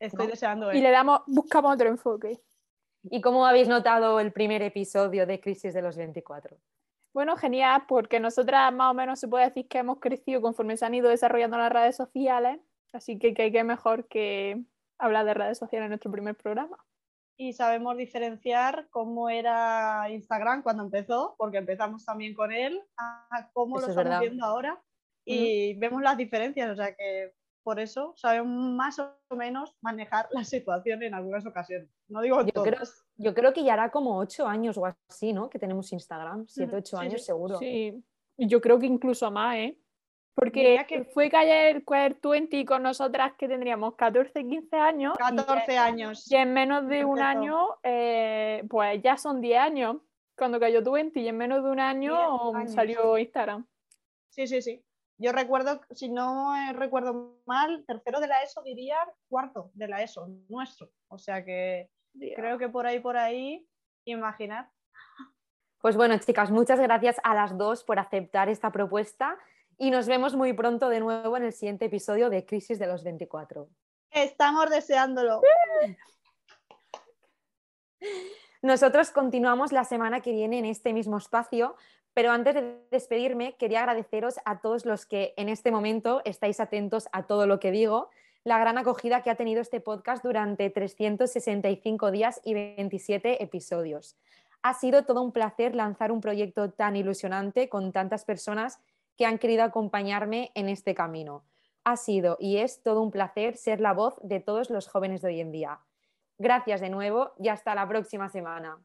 Estoy 0.00 0.26
¿No? 0.26 0.30
deseando 0.32 0.72
Y 0.72 0.74
ver. 0.74 0.82
le 0.82 0.90
damos, 0.90 1.20
buscamos 1.28 1.72
otro 1.72 1.88
enfoque. 1.88 2.40
¿Y 3.04 3.20
cómo 3.20 3.46
habéis 3.46 3.68
notado 3.68 4.18
el 4.18 4.32
primer 4.32 4.62
episodio 4.62 5.28
de 5.28 5.40
Crisis 5.40 5.72
de 5.72 5.80
los 5.80 5.96
24? 5.96 6.56
Bueno, 7.14 7.36
genial, 7.36 7.84
porque 7.86 8.18
nosotras 8.18 8.72
más 8.74 8.90
o 8.90 8.94
menos 8.94 9.20
se 9.20 9.28
puede 9.28 9.44
decir 9.44 9.68
que 9.68 9.78
hemos 9.78 10.00
crecido 10.00 10.42
conforme 10.42 10.76
se 10.76 10.86
han 10.86 10.94
ido 10.94 11.08
desarrollando 11.08 11.56
las 11.56 11.70
redes 11.70 11.94
sociales, 11.94 12.58
así 12.92 13.20
que 13.20 13.32
que 13.32 13.52
qué 13.52 13.62
mejor 13.62 14.08
que 14.08 14.60
hablar 14.98 15.24
de 15.24 15.34
redes 15.34 15.58
sociales 15.58 15.84
en 15.84 15.90
nuestro 15.90 16.10
primer 16.10 16.34
programa. 16.34 16.84
Y 17.36 17.52
sabemos 17.52 17.96
diferenciar 17.96 18.88
cómo 18.90 19.30
era 19.30 20.10
Instagram 20.10 20.64
cuando 20.64 20.82
empezó, 20.82 21.36
porque 21.38 21.58
empezamos 21.58 22.04
también 22.04 22.34
con 22.34 22.50
él, 22.50 22.82
a 22.96 23.48
cómo 23.52 23.78
Eso 23.78 23.86
lo 23.86 23.92
es 23.92 23.96
estamos 23.96 24.04
verdad. 24.04 24.20
viendo 24.20 24.44
ahora. 24.44 24.82
Y 25.32 25.74
vemos 25.74 26.02
las 26.02 26.16
diferencias, 26.16 26.70
o 26.70 26.76
sea 26.76 26.94
que 26.94 27.32
por 27.62 27.78
eso 27.78 28.14
sabemos 28.16 28.48
más 28.72 28.98
o 28.98 29.36
menos 29.36 29.76
manejar 29.80 30.28
la 30.32 30.44
situación 30.44 31.02
en 31.02 31.14
algunas 31.14 31.44
ocasiones. 31.46 31.88
No 32.08 32.20
digo 32.22 32.44
Yo 32.44 32.62
creo, 32.62 32.80
yo 33.16 33.34
creo 33.34 33.52
que 33.52 33.62
ya 33.62 33.74
hará 33.74 33.90
como 33.90 34.18
ocho 34.18 34.46
años 34.46 34.78
o 34.78 34.86
así, 35.08 35.32
¿no? 35.32 35.50
Que 35.50 35.58
tenemos 35.58 35.92
Instagram, 35.92 36.46
siete, 36.48 36.76
ocho 36.76 36.96
sí, 36.96 37.02
años 37.04 37.20
sí. 37.20 37.26
seguro. 37.26 37.58
Sí, 37.58 38.02
y 38.38 38.46
yo 38.48 38.60
creo 38.60 38.78
que 38.78 38.86
incluso 38.86 39.30
más, 39.30 39.56
¿eh? 39.56 39.78
Porque 40.34 40.60
Diría 40.60 40.86
que- 40.86 41.04
fue 41.04 41.28
que 41.28 41.36
ayer 41.36 41.84
Queer 41.84 42.16
20 42.22 42.64
con 42.64 42.82
nosotras 42.82 43.34
que 43.36 43.46
tendríamos 43.46 43.94
14, 43.96 44.42
15 44.46 44.76
años. 44.76 45.14
y 45.14 45.18
14 45.18 45.76
años. 45.76 46.30
Y 46.30 46.36
en 46.36 46.52
menos 46.54 46.88
de 46.88 47.04
un 47.04 47.20
año, 47.20 47.76
eh, 47.82 48.64
pues 48.70 49.02
ya 49.02 49.18
son 49.18 49.40
10 49.40 49.58
años. 49.60 49.96
Cuando 50.36 50.58
cayó 50.58 50.80
20 50.82 51.20
y 51.20 51.28
en 51.28 51.36
menos 51.36 51.62
de 51.62 51.70
un 51.70 51.80
año 51.80 52.14
10 52.14 52.54
años. 52.56 52.72
salió 52.72 53.18
Instagram. 53.18 53.66
Sí, 54.30 54.46
sí, 54.46 54.62
sí. 54.62 54.82
Yo 55.22 55.32
recuerdo, 55.32 55.82
si 55.90 56.08
no 56.08 56.54
recuerdo 56.72 57.36
mal, 57.44 57.84
tercero 57.86 58.20
de 58.20 58.26
la 58.26 58.42
ESO 58.42 58.62
diría 58.62 58.96
cuarto 59.28 59.70
de 59.74 59.86
la 59.86 60.02
ESO, 60.02 60.28
nuestro. 60.48 60.88
O 61.08 61.18
sea 61.18 61.44
que 61.44 61.90
creo 62.34 62.56
que 62.56 62.70
por 62.70 62.86
ahí, 62.86 63.00
por 63.00 63.18
ahí, 63.18 63.68
imaginar. 64.06 64.70
Pues 65.82 65.94
bueno, 65.94 66.16
chicas, 66.18 66.50
muchas 66.50 66.80
gracias 66.80 67.20
a 67.22 67.34
las 67.34 67.58
dos 67.58 67.84
por 67.84 67.98
aceptar 67.98 68.48
esta 68.48 68.72
propuesta 68.72 69.36
y 69.76 69.90
nos 69.90 70.06
vemos 70.06 70.34
muy 70.34 70.54
pronto 70.54 70.88
de 70.88 71.00
nuevo 71.00 71.36
en 71.36 71.44
el 71.44 71.52
siguiente 71.52 71.84
episodio 71.84 72.30
de 72.30 72.46
Crisis 72.46 72.78
de 72.78 72.86
los 72.86 73.04
24. 73.04 73.68
Estamos 74.12 74.70
deseándolo. 74.70 75.42
Nosotros 78.62 79.10
continuamos 79.10 79.70
la 79.70 79.84
semana 79.84 80.20
que 80.20 80.32
viene 80.32 80.58
en 80.58 80.64
este 80.64 80.94
mismo 80.94 81.18
espacio, 81.18 81.76
pero 82.14 82.32
antes 82.32 82.54
de 82.54 82.76
despedirme 82.90 83.56
quería 83.56 83.80
agradeceros 83.80 84.36
a 84.44 84.60
todos 84.60 84.84
los 84.84 85.06
que 85.06 85.34
en 85.36 85.48
este 85.48 85.70
momento 85.70 86.22
estáis 86.24 86.60
atentos 86.60 87.08
a 87.12 87.26
todo 87.26 87.46
lo 87.46 87.60
que 87.60 87.70
digo, 87.70 88.10
la 88.44 88.58
gran 88.58 88.78
acogida 88.78 89.22
que 89.22 89.30
ha 89.30 89.34
tenido 89.34 89.60
este 89.60 89.80
podcast 89.80 90.24
durante 90.24 90.70
365 90.70 92.10
días 92.10 92.40
y 92.44 92.54
27 92.54 93.42
episodios. 93.42 94.16
Ha 94.62 94.74
sido 94.74 95.04
todo 95.04 95.22
un 95.22 95.32
placer 95.32 95.74
lanzar 95.74 96.12
un 96.12 96.20
proyecto 96.20 96.70
tan 96.70 96.96
ilusionante 96.96 97.68
con 97.68 97.92
tantas 97.92 98.24
personas 98.24 98.80
que 99.16 99.26
han 99.26 99.38
querido 99.38 99.62
acompañarme 99.62 100.50
en 100.54 100.68
este 100.68 100.94
camino. 100.94 101.44
Ha 101.84 101.96
sido 101.96 102.36
y 102.40 102.58
es 102.58 102.82
todo 102.82 103.02
un 103.02 103.10
placer 103.10 103.56
ser 103.56 103.80
la 103.80 103.92
voz 103.92 104.16
de 104.22 104.40
todos 104.40 104.70
los 104.70 104.88
jóvenes 104.88 105.22
de 105.22 105.28
hoy 105.28 105.40
en 105.40 105.52
día. 105.52 105.80
Gracias 106.38 106.80
de 106.80 106.90
nuevo 106.90 107.32
y 107.38 107.48
hasta 107.48 107.74
la 107.74 107.86
próxima 107.86 108.28
semana. 108.30 108.78